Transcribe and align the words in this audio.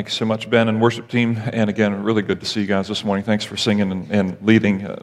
Thanks 0.00 0.14
so 0.14 0.24
much, 0.24 0.48
Ben 0.48 0.68
and 0.68 0.80
worship 0.80 1.08
team. 1.08 1.42
And 1.52 1.68
again, 1.68 2.04
really 2.04 2.22
good 2.22 2.38
to 2.38 2.46
see 2.46 2.60
you 2.60 2.68
guys 2.68 2.86
this 2.86 3.04
morning. 3.04 3.24
Thanks 3.24 3.44
for 3.44 3.56
singing 3.56 3.90
and, 3.90 4.08
and 4.12 4.38
leading 4.42 4.86
uh, 4.86 5.02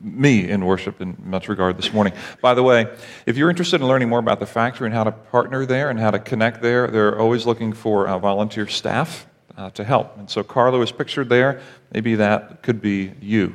me 0.00 0.50
in 0.50 0.64
worship 0.64 1.00
in 1.00 1.16
much 1.22 1.48
regard 1.48 1.76
this 1.76 1.92
morning. 1.92 2.12
By 2.40 2.54
the 2.54 2.62
way, 2.64 2.92
if 3.24 3.36
you're 3.36 3.50
interested 3.50 3.80
in 3.80 3.86
learning 3.86 4.08
more 4.08 4.18
about 4.18 4.40
the 4.40 4.46
factory 4.46 4.86
and 4.86 4.94
how 4.96 5.04
to 5.04 5.12
partner 5.12 5.64
there 5.64 5.90
and 5.90 6.00
how 6.00 6.10
to 6.10 6.18
connect 6.18 6.60
there, 6.60 6.88
they're 6.88 7.16
always 7.16 7.46
looking 7.46 7.72
for 7.72 8.08
uh, 8.08 8.18
volunteer 8.18 8.66
staff 8.66 9.28
uh, 9.56 9.70
to 9.70 9.84
help. 9.84 10.18
And 10.18 10.28
so 10.28 10.42
Carlo 10.42 10.82
is 10.82 10.90
pictured 10.90 11.28
there. 11.28 11.60
Maybe 11.92 12.16
that 12.16 12.62
could 12.62 12.82
be 12.82 13.12
you. 13.20 13.54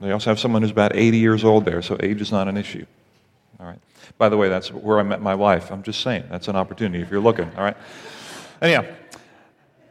They 0.00 0.10
also 0.10 0.30
have 0.30 0.40
someone 0.40 0.62
who's 0.62 0.72
about 0.72 0.96
80 0.96 1.18
years 1.18 1.44
old 1.44 1.64
there, 1.64 1.82
so 1.82 1.96
age 2.00 2.20
is 2.20 2.32
not 2.32 2.48
an 2.48 2.56
issue. 2.56 2.84
All 3.60 3.66
right. 3.66 3.78
By 4.18 4.28
the 4.28 4.36
way, 4.36 4.48
that's 4.48 4.72
where 4.72 4.98
I 4.98 5.04
met 5.04 5.22
my 5.22 5.36
wife. 5.36 5.70
I'm 5.70 5.84
just 5.84 6.00
saying, 6.00 6.24
that's 6.28 6.48
an 6.48 6.56
opportunity 6.56 7.00
if 7.00 7.12
you're 7.12 7.20
looking. 7.20 7.48
All 7.56 7.62
right. 7.62 7.76
Anyhow. 8.60 8.84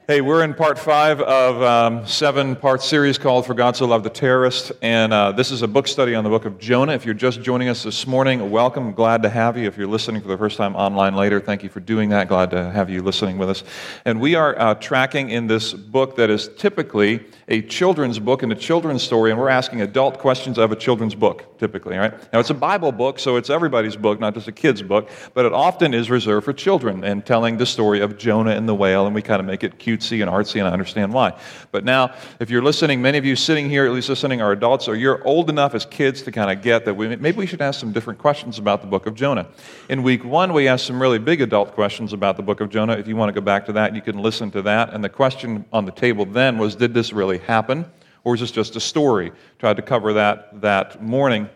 Hey, 0.10 0.22
we're 0.22 0.42
in 0.42 0.54
part 0.54 0.80
five 0.80 1.20
of 1.20 1.62
um, 1.62 2.08
seven 2.08 2.56
part 2.56 2.82
series 2.82 3.18
called 3.18 3.46
For 3.46 3.54
God 3.54 3.76
So 3.76 3.86
Loved 3.86 4.06
the 4.06 4.10
Terrorist. 4.10 4.72
And 4.82 5.12
uh, 5.12 5.34
this 5.34 5.52
is 5.52 5.64
a 5.64 5.68
book 5.68 5.86
study 5.86 6.16
on 6.16 6.24
the 6.24 6.30
book 6.30 6.46
of 6.46 6.58
Jonah. 6.60 6.94
If 6.94 7.04
you're 7.04 7.14
just 7.14 7.42
joining 7.42 7.68
us 7.68 7.84
this 7.84 8.08
morning, 8.08 8.50
welcome. 8.50 8.94
Glad 8.94 9.22
to 9.24 9.30
have 9.30 9.58
you. 9.58 9.68
If 9.68 9.76
you're 9.76 9.86
listening 9.86 10.22
for 10.22 10.30
the 10.30 10.38
first 10.38 10.56
time 10.56 10.78
online 10.78 11.14
later, 11.14 11.42
thank 11.42 11.62
you 11.62 11.68
for 11.68 11.82
doing 11.82 12.08
that. 12.12 12.30
Glad 12.30 12.52
to 12.52 12.72
have 12.72 12.90
you 12.90 13.02
listening 13.02 13.38
with 13.38 13.50
us. 13.50 13.66
And 14.06 14.22
we 14.22 14.36
are 14.36 14.58
uh, 14.58 14.76
tracking 14.76 15.30
in 15.30 15.48
this 15.48 15.74
book 15.74 16.16
that 16.16 16.30
is 16.30 16.48
typically 16.55 17.26
a 17.50 17.62
children's 17.62 18.20
book 18.20 18.44
and 18.44 18.52
a 18.52 18.56
children's 18.56 19.02
story. 19.02 19.32
And 19.32 19.40
we're 19.40 19.48
asking 19.48 19.82
adult 19.82 20.20
questions 20.20 20.58
of 20.58 20.74
a 20.74 20.76
children's 20.76 21.16
book, 21.16 21.58
typically, 21.58 21.96
right? 21.98 22.12
Now, 22.34 22.40
it's 22.40 22.50
a 22.50 22.54
Bible 22.54 22.92
book, 22.92 23.20
so 23.20 23.38
it's 23.38 23.50
everybody's 23.50 23.96
book, 23.96 24.20
not 24.20 24.34
just 24.34 24.50
a 24.50 24.52
kid's 24.52 24.82
book. 24.82 25.10
But 25.34 25.46
it 25.46 25.54
often 25.54 25.94
is 25.94 26.10
reserved 26.10 26.44
for 26.44 26.52
children 26.52 27.05
and 27.05 27.26
telling 27.26 27.58
the 27.58 27.66
story 27.66 28.02
of 28.02 28.18
Jonah 28.18 28.52
and 28.52 28.68
the 28.68 28.76
whale. 28.76 29.05
And 29.05 29.16
we 29.16 29.22
kind 29.22 29.40
of 29.40 29.46
make 29.46 29.64
it 29.64 29.80
cutesy 29.80 30.22
and 30.22 30.30
artsy, 30.30 30.60
and 30.60 30.68
I 30.68 30.72
understand 30.72 31.14
why. 31.14 31.40
But 31.72 31.86
now, 31.86 32.13
if 32.41 32.49
you're 32.49 32.62
listening, 32.62 33.02
many 33.02 33.18
of 33.18 33.24
you 33.24 33.38
sitting 33.38 33.70
here, 33.70 33.86
at 33.86 33.93
least 33.93 34.10
listening, 34.10 34.41
are 34.41 34.52
adults, 34.52 34.90
or 34.90 34.96
you're 34.96 35.26
old 35.26 35.49
enough 35.49 35.74
as 35.74 35.86
kids 35.86 36.21
to 36.24 36.34
kind 36.34 36.52
of 36.52 36.62
get 36.62 36.84
that 36.84 36.96
we, 36.96 37.16
maybe 37.16 37.38
we 37.38 37.46
should 37.46 37.62
ask 37.62 37.80
some 37.80 37.93
different 37.93 38.20
questions 38.20 38.60
about 38.60 38.82
the 38.82 38.88
book 38.88 39.05
of 39.05 39.16
Jonah. 39.16 39.48
In 39.88 40.04
week 40.04 40.26
one, 40.26 40.52
we 40.52 40.68
asked 40.68 40.86
some 40.86 41.02
really 41.02 41.20
big 41.20 41.40
adult 41.40 41.74
questions 41.74 42.12
about 42.12 42.36
the 42.36 42.43
book 42.43 42.60
of 42.60 42.70
Jonah. 42.70 42.93
If 42.93 43.08
you 43.08 43.16
want 43.16 43.30
to 43.30 43.34
go 43.34 43.43
back 43.43 43.66
to 43.68 43.74
that, 43.74 43.96
you 43.96 44.02
can 44.02 44.18
listen 44.18 44.52
to 44.52 44.62
that. 44.64 44.93
And 44.93 45.02
the 45.02 45.10
question 45.10 45.64
on 45.71 45.86
the 45.86 45.91
table 45.93 46.26
then 46.26 46.58
was 46.58 46.76
Did 46.76 46.93
this 46.93 47.14
really 47.14 47.37
happen? 47.38 47.85
Or 48.24 48.35
is 48.35 48.41
this 48.41 48.52
just 48.52 48.76
a 48.76 48.80
story? 48.80 49.32
Tried 49.60 49.77
to 49.77 49.82
cover 49.82 50.13
that 50.13 50.62
that 50.62 51.02
morning. 51.02 51.49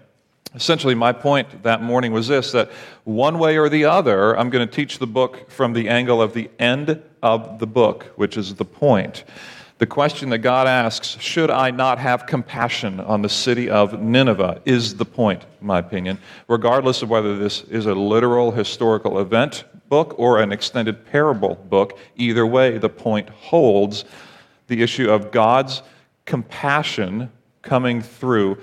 Essentially, 0.54 0.96
my 0.96 1.14
point 1.14 1.64
that 1.64 1.82
morning 1.82 2.12
was 2.12 2.28
this 2.28 2.52
that 2.52 2.72
one 3.04 3.40
way 3.40 3.58
or 3.58 3.70
the 3.70 3.86
other, 3.86 4.38
I'm 4.38 4.50
going 4.50 4.68
to 4.68 4.74
teach 4.74 5.00
the 5.00 5.08
book 5.08 5.50
from 5.50 5.74
the 5.74 5.88
angle 5.90 6.22
of 6.22 6.34
the 6.34 6.50
end 6.59 7.02
of 7.24 7.59
the 7.59 7.68
book, 7.68 8.12
which 8.16 8.38
is 8.38 8.56
the 8.56 8.66
point. 8.66 9.24
The 9.78 9.88
question 9.88 10.30
that 10.30 10.40
God 10.40 10.68
asks, 10.68 11.18
should 11.20 11.50
I 11.50 11.72
not 11.72 11.98
have 11.98 12.28
compassion 12.28 13.00
on 13.00 13.24
the 13.24 13.30
city 13.30 13.68
of 13.68 14.00
Nineveh, 14.00 14.62
is 14.64 14.96
the 14.96 15.06
point, 15.06 15.44
in 15.59 15.66
my 15.66 15.80
opinion, 15.80 16.20
regardless 16.48 17.02
of 17.02 17.09
whether 17.09 17.36
this 17.36 17.64
is 17.64 17.88
a 17.88 17.96
literal 17.96 18.52
historical 18.52 19.20
event 19.20 19.64
book 19.90 20.14
or 20.20 20.40
an 20.40 20.52
extended 20.52 21.06
parable 21.08 21.56
book. 21.56 21.98
Either 22.16 22.46
way, 22.46 22.78
the 22.78 22.90
point 22.90 23.30
holds 23.30 24.06
the 24.72 24.82
issue 24.82 25.12
of 25.12 25.32
God's 25.32 25.84
compassion 26.26 27.30
coming 27.62 28.02
through 28.02 28.58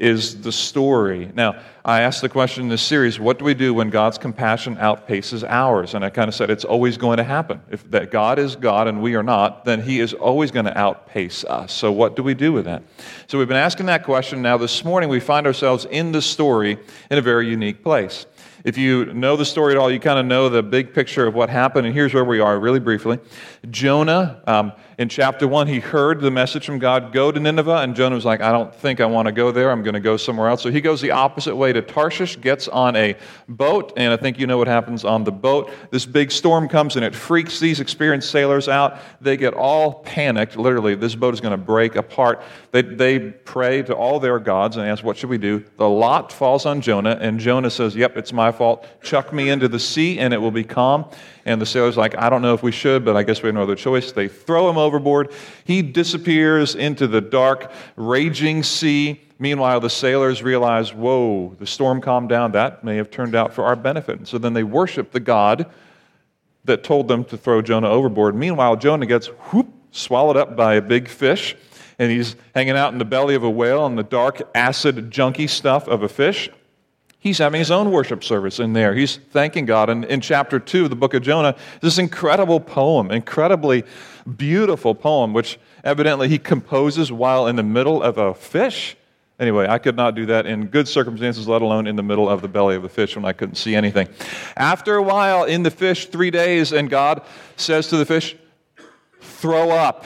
is 0.00 0.40
the 0.40 0.50
story. 0.50 1.30
Now, 1.34 1.60
I 1.84 2.02
asked 2.02 2.22
the 2.22 2.28
question 2.28 2.62
in 2.64 2.68
this 2.68 2.82
series 2.82 3.18
what 3.18 3.40
do 3.40 3.44
we 3.44 3.54
do 3.54 3.74
when 3.74 3.90
God's 3.90 4.16
compassion 4.16 4.76
outpaces 4.76 5.42
ours? 5.42 5.94
And 5.94 6.04
I 6.04 6.10
kind 6.10 6.28
of 6.28 6.34
said 6.34 6.48
it's 6.48 6.64
always 6.64 6.96
going 6.96 7.16
to 7.16 7.24
happen. 7.24 7.60
If 7.70 7.90
that 7.90 8.12
God 8.12 8.38
is 8.38 8.54
God 8.54 8.86
and 8.86 9.02
we 9.02 9.16
are 9.16 9.22
not, 9.24 9.64
then 9.64 9.82
He 9.82 9.98
is 9.98 10.14
always 10.14 10.52
going 10.52 10.66
to 10.66 10.78
outpace 10.78 11.42
us. 11.44 11.72
So, 11.72 11.90
what 11.90 12.14
do 12.14 12.22
we 12.22 12.34
do 12.34 12.52
with 12.52 12.66
that? 12.66 12.84
So, 13.26 13.36
we've 13.36 13.48
been 13.48 13.56
asking 13.56 13.86
that 13.86 14.04
question. 14.04 14.42
Now, 14.42 14.58
this 14.58 14.84
morning, 14.84 15.08
we 15.08 15.18
find 15.18 15.44
ourselves 15.44 15.84
in 15.84 16.12
the 16.12 16.22
story 16.22 16.78
in 17.10 17.18
a 17.18 17.22
very 17.22 17.48
unique 17.48 17.82
place. 17.82 18.26
If 18.64 18.78
you 18.78 19.06
know 19.06 19.36
the 19.36 19.44
story 19.44 19.72
at 19.72 19.78
all, 19.78 19.90
you 19.90 19.98
kind 19.98 20.20
of 20.20 20.26
know 20.26 20.48
the 20.48 20.62
big 20.62 20.94
picture 20.94 21.26
of 21.26 21.34
what 21.34 21.50
happened. 21.50 21.84
And 21.84 21.94
here's 21.94 22.14
where 22.14 22.24
we 22.24 22.38
are, 22.38 22.58
really 22.60 22.78
briefly. 22.78 23.18
Jonah, 23.70 24.40
um, 24.46 24.72
in 24.98 25.08
chapter 25.08 25.48
one, 25.48 25.66
he 25.66 25.80
heard 25.80 26.20
the 26.20 26.30
message 26.30 26.64
from 26.64 26.78
God 26.78 27.12
go 27.12 27.32
to 27.32 27.40
Nineveh. 27.40 27.78
And 27.78 27.96
Jonah 27.96 28.14
was 28.14 28.24
like, 28.24 28.40
I 28.40 28.52
don't 28.52 28.72
think 28.72 29.00
I 29.00 29.06
want 29.06 29.26
to 29.26 29.32
go 29.32 29.50
there. 29.50 29.72
I'm 29.72 29.82
going 29.82 29.94
to 29.94 30.00
go 30.00 30.16
somewhere 30.16 30.48
else. 30.48 30.62
So 30.62 30.70
he 30.70 30.80
goes 30.80 31.00
the 31.00 31.10
opposite 31.10 31.56
way 31.56 31.71
to 31.72 31.82
Tarshish, 31.82 32.40
gets 32.40 32.68
on 32.68 32.96
a 32.96 33.16
boat. 33.48 33.92
And 33.96 34.12
I 34.12 34.16
think 34.16 34.38
you 34.38 34.46
know 34.46 34.58
what 34.58 34.68
happens 34.68 35.04
on 35.04 35.24
the 35.24 35.32
boat. 35.32 35.70
This 35.90 36.06
big 36.06 36.30
storm 36.30 36.68
comes 36.68 36.96
and 36.96 37.04
it 37.04 37.14
freaks 37.14 37.60
these 37.60 37.80
experienced 37.80 38.30
sailors 38.30 38.68
out. 38.68 38.98
They 39.20 39.36
get 39.36 39.54
all 39.54 40.02
panicked. 40.02 40.56
Literally, 40.56 40.94
this 40.94 41.14
boat 41.14 41.34
is 41.34 41.40
going 41.40 41.52
to 41.52 41.64
break 41.64 41.96
apart. 41.96 42.42
They, 42.70 42.82
they 42.82 43.18
pray 43.18 43.82
to 43.82 43.94
all 43.94 44.20
their 44.20 44.38
gods 44.38 44.76
and 44.76 44.86
ask, 44.86 45.04
What 45.04 45.16
should 45.16 45.30
we 45.30 45.38
do? 45.38 45.64
The 45.76 45.88
lot 45.88 46.32
falls 46.32 46.66
on 46.66 46.80
Jonah. 46.80 47.18
And 47.20 47.38
Jonah 47.38 47.70
says, 47.70 47.94
Yep, 47.96 48.16
it's 48.16 48.32
my 48.32 48.52
fault. 48.52 48.86
Chuck 49.02 49.32
me 49.32 49.50
into 49.50 49.68
the 49.68 49.78
sea 49.78 50.18
and 50.18 50.32
it 50.32 50.38
will 50.38 50.50
be 50.50 50.64
calm. 50.64 51.06
And 51.44 51.60
the 51.60 51.66
sailor's 51.66 51.96
like, 51.96 52.16
I 52.16 52.30
don't 52.30 52.42
know 52.42 52.54
if 52.54 52.62
we 52.62 52.72
should, 52.72 53.04
but 53.04 53.16
I 53.16 53.22
guess 53.22 53.42
we 53.42 53.48
have 53.48 53.54
no 53.54 53.62
other 53.62 53.74
choice. 53.74 54.12
They 54.12 54.28
throw 54.28 54.70
him 54.70 54.78
overboard. 54.78 55.32
He 55.64 55.82
disappears 55.82 56.74
into 56.74 57.06
the 57.06 57.20
dark, 57.20 57.72
raging 57.96 58.62
sea. 58.62 59.20
Meanwhile, 59.42 59.80
the 59.80 59.90
sailors 59.90 60.40
realize, 60.40 60.94
whoa, 60.94 61.56
the 61.58 61.66
storm 61.66 62.00
calmed 62.00 62.28
down. 62.28 62.52
That 62.52 62.84
may 62.84 62.94
have 62.94 63.10
turned 63.10 63.34
out 63.34 63.52
for 63.52 63.64
our 63.64 63.74
benefit. 63.74 64.18
And 64.18 64.28
so 64.28 64.38
then 64.38 64.52
they 64.52 64.62
worship 64.62 65.10
the 65.10 65.18
God 65.18 65.66
that 66.62 66.84
told 66.84 67.08
them 67.08 67.24
to 67.24 67.36
throw 67.36 67.60
Jonah 67.60 67.88
overboard. 67.88 68.36
Meanwhile, 68.36 68.76
Jonah 68.76 69.04
gets 69.04 69.26
whoop, 69.26 69.66
swallowed 69.90 70.36
up 70.36 70.54
by 70.54 70.74
a 70.74 70.80
big 70.80 71.08
fish, 71.08 71.56
and 71.98 72.12
he's 72.12 72.36
hanging 72.54 72.76
out 72.76 72.92
in 72.92 73.00
the 73.00 73.04
belly 73.04 73.34
of 73.34 73.42
a 73.42 73.50
whale 73.50 73.84
in 73.84 73.96
the 73.96 74.04
dark, 74.04 74.48
acid, 74.54 75.10
junky 75.10 75.50
stuff 75.50 75.88
of 75.88 76.04
a 76.04 76.08
fish. 76.08 76.48
He's 77.18 77.38
having 77.38 77.58
his 77.58 77.72
own 77.72 77.90
worship 77.90 78.22
service 78.22 78.60
in 78.60 78.74
there. 78.74 78.94
He's 78.94 79.16
thanking 79.16 79.66
God. 79.66 79.90
And 79.90 80.04
in 80.04 80.20
chapter 80.20 80.60
2 80.60 80.84
of 80.84 80.90
the 80.90 80.94
book 80.94 81.14
of 81.14 81.22
Jonah, 81.22 81.56
this 81.80 81.98
incredible 81.98 82.60
poem, 82.60 83.10
incredibly 83.10 83.82
beautiful 84.36 84.94
poem, 84.94 85.32
which 85.32 85.58
evidently 85.82 86.28
he 86.28 86.38
composes 86.38 87.10
while 87.10 87.48
in 87.48 87.56
the 87.56 87.64
middle 87.64 88.04
of 88.04 88.18
a 88.18 88.34
fish. 88.34 88.96
Anyway, 89.38 89.66
I 89.66 89.78
could 89.78 89.96
not 89.96 90.14
do 90.14 90.26
that 90.26 90.46
in 90.46 90.66
good 90.66 90.86
circumstances, 90.86 91.48
let 91.48 91.62
alone 91.62 91.86
in 91.86 91.96
the 91.96 92.02
middle 92.02 92.28
of 92.28 92.42
the 92.42 92.48
belly 92.48 92.76
of 92.76 92.82
the 92.82 92.88
fish 92.88 93.16
when 93.16 93.24
I 93.24 93.32
couldn't 93.32 93.56
see 93.56 93.74
anything. 93.74 94.08
After 94.56 94.96
a 94.96 95.02
while 95.02 95.44
in 95.44 95.62
the 95.62 95.70
fish, 95.70 96.06
three 96.06 96.30
days, 96.30 96.72
and 96.72 96.88
God 96.88 97.22
says 97.56 97.88
to 97.88 97.96
the 97.96 98.06
fish, 98.06 98.36
Throw 99.20 99.70
up 99.70 100.04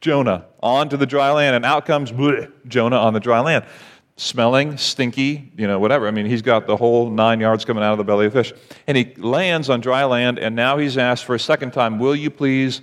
Jonah 0.00 0.46
onto 0.60 0.96
the 0.96 1.06
dry 1.06 1.30
land. 1.32 1.56
And 1.56 1.64
out 1.64 1.86
comes 1.86 2.10
bleh, 2.10 2.50
Jonah 2.66 2.96
on 2.96 3.12
the 3.12 3.20
dry 3.20 3.40
land 3.40 3.64
smelling, 4.16 4.78
stinky, 4.78 5.52
you 5.56 5.66
know, 5.66 5.78
whatever. 5.78 6.08
I 6.08 6.10
mean, 6.10 6.26
he's 6.26 6.42
got 6.42 6.66
the 6.66 6.76
whole 6.76 7.10
nine 7.10 7.38
yards 7.38 7.64
coming 7.64 7.84
out 7.84 7.92
of 7.92 7.98
the 7.98 8.04
belly 8.04 8.26
of 8.26 8.32
the 8.32 8.42
fish. 8.42 8.58
And 8.86 8.96
he 8.96 9.14
lands 9.16 9.68
on 9.68 9.80
dry 9.80 10.04
land, 10.04 10.38
and 10.38 10.56
now 10.56 10.78
he's 10.78 10.96
asked 10.96 11.24
for 11.24 11.34
a 11.34 11.40
second 11.40 11.72
time, 11.72 11.98
Will 11.98 12.16
you 12.16 12.30
please, 12.30 12.80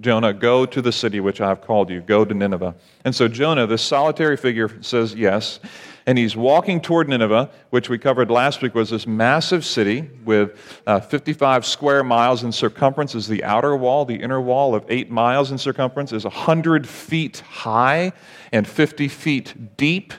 Jonah, 0.00 0.32
go 0.32 0.66
to 0.66 0.82
the 0.82 0.92
city 0.92 1.20
which 1.20 1.40
I 1.40 1.48
have 1.48 1.60
called 1.60 1.90
you? 1.90 2.00
Go 2.00 2.24
to 2.24 2.34
Nineveh. 2.34 2.74
And 3.04 3.14
so 3.14 3.28
Jonah, 3.28 3.66
this 3.66 3.82
solitary 3.82 4.36
figure, 4.36 4.70
says 4.82 5.14
yes. 5.14 5.60
And 6.06 6.18
he's 6.18 6.36
walking 6.36 6.80
toward 6.80 7.08
Nineveh, 7.08 7.50
which 7.70 7.88
we 7.88 7.96
covered 7.96 8.30
last 8.30 8.60
week 8.60 8.74
was 8.74 8.90
this 8.90 9.06
massive 9.06 9.64
city 9.64 10.10
with 10.24 10.82
uh, 10.86 11.00
55 11.00 11.64
square 11.64 12.04
miles 12.04 12.44
in 12.44 12.52
circumference 12.52 13.14
is 13.14 13.26
the 13.26 13.42
outer 13.42 13.74
wall. 13.74 14.04
The 14.04 14.16
inner 14.16 14.40
wall 14.40 14.74
of 14.74 14.84
eight 14.88 15.10
miles 15.10 15.50
in 15.50 15.56
circumference 15.56 16.12
is 16.12 16.24
100 16.24 16.86
feet 16.86 17.38
high 17.38 18.12
and 18.52 18.68
50 18.68 19.08
feet 19.08 19.76
deep. 19.76 20.12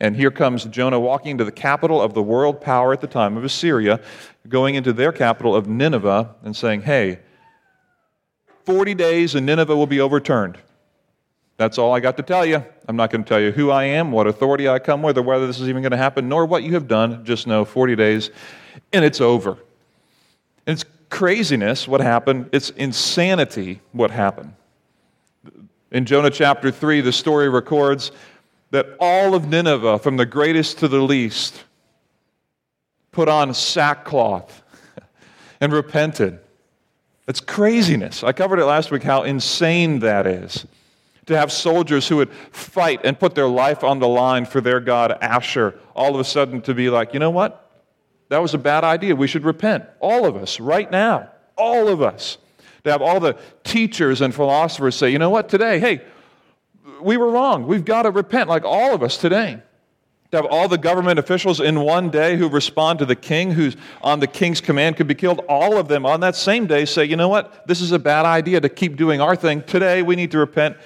And 0.00 0.14
here 0.14 0.30
comes 0.30 0.64
Jonah 0.64 1.00
walking 1.00 1.32
into 1.32 1.44
the 1.44 1.52
capital 1.52 2.00
of 2.00 2.14
the 2.14 2.22
world 2.22 2.60
power 2.60 2.92
at 2.92 3.00
the 3.00 3.06
time 3.06 3.36
of 3.36 3.44
Assyria, 3.44 4.00
going 4.48 4.76
into 4.76 4.92
their 4.92 5.12
capital 5.12 5.56
of 5.56 5.66
Nineveh 5.66 6.34
and 6.44 6.54
saying, 6.54 6.82
Hey, 6.82 7.20
40 8.64 8.94
days 8.94 9.34
and 9.34 9.46
Nineveh 9.46 9.76
will 9.76 9.86
be 9.86 10.00
overturned. 10.00 10.58
That's 11.56 11.78
all 11.78 11.94
I 11.94 12.00
got 12.00 12.16
to 12.16 12.22
tell 12.22 12.44
you. 12.44 12.64
I'm 12.88 12.96
not 12.96 13.10
going 13.10 13.22
to 13.22 13.28
tell 13.28 13.40
you 13.40 13.52
who 13.52 13.70
I 13.70 13.84
am, 13.84 14.10
what 14.10 14.26
authority 14.26 14.68
I 14.68 14.78
come 14.78 15.02
with, 15.02 15.16
or 15.16 15.22
whether 15.22 15.46
this 15.46 15.60
is 15.60 15.68
even 15.68 15.82
going 15.82 15.92
to 15.92 15.96
happen, 15.96 16.28
nor 16.28 16.46
what 16.46 16.62
you 16.64 16.74
have 16.74 16.88
done. 16.88 17.24
Just 17.24 17.46
know 17.46 17.64
40 17.64 17.94
days 17.94 18.30
and 18.92 19.04
it's 19.04 19.20
over. 19.20 19.52
And 20.66 20.74
it's 20.74 20.84
craziness 21.10 21.86
what 21.86 22.00
happened, 22.00 22.48
it's 22.52 22.70
insanity 22.70 23.80
what 23.92 24.10
happened. 24.10 24.54
In 25.92 26.06
Jonah 26.06 26.30
chapter 26.30 26.72
3, 26.72 27.02
the 27.02 27.12
story 27.12 27.48
records 27.48 28.10
that 28.70 28.96
all 28.98 29.36
of 29.36 29.46
Nineveh, 29.46 30.00
from 30.00 30.16
the 30.16 30.26
greatest 30.26 30.78
to 30.78 30.88
the 30.88 31.00
least, 31.00 31.62
put 33.12 33.28
on 33.28 33.54
sackcloth 33.54 34.62
and 35.60 35.72
repented. 35.72 36.40
It's 37.26 37.40
craziness. 37.40 38.22
I 38.22 38.32
covered 38.32 38.58
it 38.58 38.66
last 38.66 38.90
week 38.90 39.02
how 39.02 39.22
insane 39.22 40.00
that 40.00 40.26
is. 40.26 40.66
To 41.26 41.36
have 41.36 41.50
soldiers 41.50 42.06
who 42.06 42.16
would 42.16 42.30
fight 42.52 43.00
and 43.04 43.18
put 43.18 43.34
their 43.34 43.48
life 43.48 43.82
on 43.82 43.98
the 43.98 44.08
line 44.08 44.44
for 44.44 44.60
their 44.60 44.78
god 44.78 45.16
Ashur, 45.22 45.78
all 45.96 46.14
of 46.14 46.20
a 46.20 46.24
sudden 46.24 46.60
to 46.62 46.74
be 46.74 46.90
like, 46.90 47.14
you 47.14 47.20
know 47.20 47.30
what? 47.30 47.60
That 48.28 48.42
was 48.42 48.52
a 48.52 48.58
bad 48.58 48.84
idea. 48.84 49.16
We 49.16 49.26
should 49.26 49.44
repent. 49.44 49.84
All 50.00 50.26
of 50.26 50.36
us, 50.36 50.60
right 50.60 50.90
now. 50.90 51.30
All 51.56 51.88
of 51.88 52.02
us. 52.02 52.36
To 52.84 52.90
have 52.90 53.00
all 53.00 53.20
the 53.20 53.38
teachers 53.64 54.20
and 54.20 54.34
philosophers 54.34 54.96
say, 54.96 55.10
you 55.10 55.18
know 55.18 55.30
what, 55.30 55.48
today, 55.48 55.78
hey, 55.78 56.02
we 57.00 57.16
were 57.16 57.30
wrong. 57.30 57.66
We've 57.66 57.84
got 57.84 58.02
to 58.02 58.10
repent, 58.10 58.50
like 58.50 58.64
all 58.64 58.94
of 58.94 59.02
us 59.02 59.16
today. 59.16 59.62
To 60.34 60.42
have 60.42 60.50
all 60.50 60.66
the 60.66 60.78
government 60.78 61.20
officials 61.20 61.60
in 61.60 61.78
one 61.78 62.10
day 62.10 62.36
who 62.36 62.48
respond 62.48 62.98
to 62.98 63.06
the 63.06 63.14
king, 63.14 63.52
who's 63.52 63.76
on 64.02 64.18
the 64.18 64.26
king's 64.26 64.60
command, 64.60 64.96
could 64.96 65.06
be 65.06 65.14
killed. 65.14 65.38
All 65.48 65.78
of 65.78 65.86
them 65.86 66.04
on 66.04 66.18
that 66.22 66.34
same 66.34 66.66
day 66.66 66.86
say, 66.86 67.04
you 67.04 67.14
know 67.14 67.28
what, 67.28 67.68
this 67.68 67.80
is 67.80 67.92
a 67.92 68.00
bad 68.00 68.26
idea 68.26 68.60
to 68.60 68.68
keep 68.68 68.96
doing 68.96 69.20
our 69.20 69.36
thing. 69.36 69.62
Today, 69.62 70.02
we 70.02 70.16
need 70.16 70.32
to 70.32 70.38
repent 70.38 70.76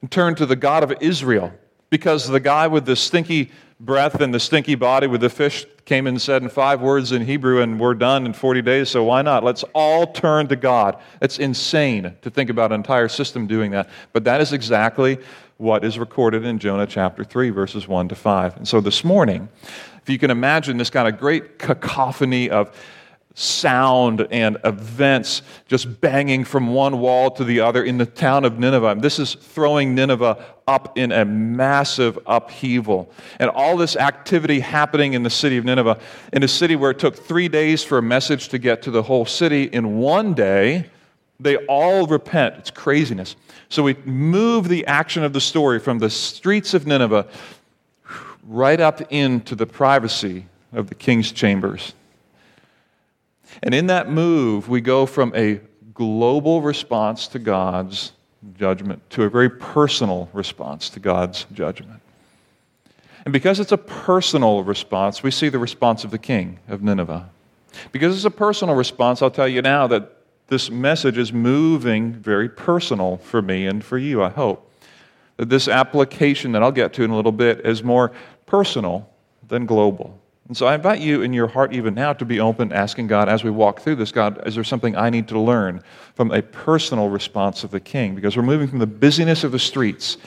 and 0.00 0.10
turn 0.10 0.34
to 0.34 0.44
the 0.44 0.56
God 0.56 0.82
of 0.82 0.92
Israel. 1.00 1.52
Because 1.88 2.26
the 2.26 2.40
guy 2.40 2.66
with 2.66 2.84
the 2.84 2.96
stinky 2.96 3.52
breath 3.78 4.20
and 4.20 4.34
the 4.34 4.40
stinky 4.40 4.74
body 4.74 5.06
with 5.06 5.20
the 5.20 5.30
fish 5.30 5.66
came 5.84 6.08
and 6.08 6.20
said 6.20 6.42
in 6.42 6.48
five 6.48 6.80
words 6.80 7.12
in 7.12 7.24
Hebrew, 7.24 7.60
and 7.60 7.78
we're 7.78 7.94
done 7.94 8.26
in 8.26 8.32
40 8.32 8.60
days, 8.62 8.88
so 8.88 9.04
why 9.04 9.22
not? 9.22 9.44
Let's 9.44 9.62
all 9.72 10.12
turn 10.12 10.48
to 10.48 10.56
God. 10.56 11.00
It's 11.22 11.38
insane 11.38 12.16
to 12.22 12.30
think 12.30 12.50
about 12.50 12.72
an 12.72 12.80
entire 12.80 13.08
system 13.08 13.46
doing 13.46 13.70
that. 13.70 13.88
But 14.12 14.24
that 14.24 14.40
is 14.40 14.52
exactly 14.52 15.18
what 15.56 15.84
is 15.84 15.98
recorded 15.98 16.44
in 16.44 16.58
Jonah 16.58 16.86
chapter 16.86 17.24
3, 17.24 17.50
verses 17.50 17.86
1 17.86 18.08
to 18.08 18.14
5. 18.14 18.56
And 18.56 18.68
so 18.68 18.80
this 18.80 19.04
morning, 19.04 19.48
if 20.02 20.10
you 20.10 20.18
can 20.18 20.30
imagine 20.30 20.76
this 20.76 20.90
kind 20.90 21.06
of 21.06 21.18
great 21.18 21.58
cacophony 21.58 22.50
of 22.50 22.74
sound 23.34 24.26
and 24.30 24.56
events 24.64 25.42
just 25.66 26.00
banging 26.00 26.44
from 26.44 26.72
one 26.72 27.00
wall 27.00 27.30
to 27.32 27.42
the 27.42 27.60
other 27.60 27.82
in 27.82 27.98
the 27.98 28.06
town 28.06 28.44
of 28.44 28.58
Nineveh. 28.60 28.96
This 29.00 29.18
is 29.18 29.34
throwing 29.34 29.94
Nineveh 29.94 30.42
up 30.68 30.96
in 30.96 31.10
a 31.10 31.24
massive 31.24 32.16
upheaval. 32.26 33.10
And 33.40 33.50
all 33.50 33.76
this 33.76 33.96
activity 33.96 34.60
happening 34.60 35.14
in 35.14 35.24
the 35.24 35.30
city 35.30 35.56
of 35.56 35.64
Nineveh, 35.64 35.98
in 36.32 36.44
a 36.44 36.48
city 36.48 36.76
where 36.76 36.92
it 36.92 37.00
took 37.00 37.16
three 37.16 37.48
days 37.48 37.82
for 37.82 37.98
a 37.98 38.02
message 38.02 38.48
to 38.50 38.58
get 38.58 38.82
to 38.82 38.92
the 38.92 39.02
whole 39.02 39.26
city, 39.26 39.64
in 39.64 39.98
one 39.98 40.32
day, 40.34 40.90
they 41.40 41.56
all 41.66 42.06
repent. 42.06 42.56
It's 42.58 42.70
craziness. 42.70 43.36
So 43.68 43.82
we 43.82 43.94
move 44.04 44.68
the 44.68 44.86
action 44.86 45.24
of 45.24 45.32
the 45.32 45.40
story 45.40 45.78
from 45.80 45.98
the 45.98 46.10
streets 46.10 46.74
of 46.74 46.86
Nineveh 46.86 47.26
right 48.46 48.80
up 48.80 49.00
into 49.12 49.54
the 49.54 49.66
privacy 49.66 50.46
of 50.72 50.88
the 50.88 50.94
king's 50.94 51.32
chambers. 51.32 51.94
And 53.62 53.74
in 53.74 53.86
that 53.86 54.08
move, 54.08 54.68
we 54.68 54.80
go 54.80 55.06
from 55.06 55.32
a 55.34 55.60
global 55.94 56.60
response 56.60 57.28
to 57.28 57.38
God's 57.38 58.12
judgment 58.58 59.08
to 59.10 59.22
a 59.22 59.30
very 59.30 59.48
personal 59.48 60.28
response 60.32 60.90
to 60.90 61.00
God's 61.00 61.46
judgment. 61.52 62.00
And 63.24 63.32
because 63.32 63.58
it's 63.58 63.72
a 63.72 63.78
personal 63.78 64.62
response, 64.62 65.22
we 65.22 65.30
see 65.30 65.48
the 65.48 65.58
response 65.58 66.04
of 66.04 66.10
the 66.10 66.18
king 66.18 66.58
of 66.68 66.82
Nineveh. 66.82 67.30
Because 67.90 68.14
it's 68.14 68.24
a 68.24 68.30
personal 68.30 68.74
response, 68.74 69.22
I'll 69.22 69.30
tell 69.30 69.48
you 69.48 69.62
now 69.62 69.86
that 69.86 70.12
this 70.48 70.70
message 70.70 71.18
is 71.18 71.32
moving 71.32 72.12
very 72.12 72.48
personal 72.48 73.16
for 73.16 73.40
me 73.40 73.66
and 73.66 73.82
for 73.84 73.98
you, 73.98 74.22
I 74.22 74.30
hope. 74.30 74.70
That 75.36 75.48
this 75.48 75.68
application 75.68 76.52
that 76.52 76.62
I'll 76.62 76.72
get 76.72 76.92
to 76.94 77.02
in 77.02 77.10
a 77.10 77.16
little 77.16 77.32
bit 77.32 77.66
is 77.66 77.82
more 77.82 78.12
personal 78.46 79.08
than 79.48 79.66
global. 79.66 80.20
And 80.46 80.56
so 80.56 80.66
I 80.66 80.74
invite 80.74 81.00
you 81.00 81.22
in 81.22 81.32
your 81.32 81.48
heart, 81.48 81.72
even 81.72 81.94
now, 81.94 82.12
to 82.12 82.24
be 82.24 82.38
open, 82.38 82.70
asking 82.72 83.06
God 83.06 83.30
as 83.30 83.42
we 83.42 83.50
walk 83.50 83.80
through 83.80 83.96
this 83.96 84.12
God, 84.12 84.46
is 84.46 84.54
there 84.54 84.64
something 84.64 84.94
I 84.94 85.08
need 85.08 85.26
to 85.28 85.40
learn 85.40 85.82
from 86.14 86.30
a 86.32 86.42
personal 86.42 87.08
response 87.08 87.64
of 87.64 87.70
the 87.70 87.80
king? 87.80 88.14
Because 88.14 88.36
we're 88.36 88.42
moving 88.42 88.68
from 88.68 88.78
the 88.78 88.86
busyness 88.86 89.42
of 89.42 89.52
the 89.52 89.58
streets 89.58 90.18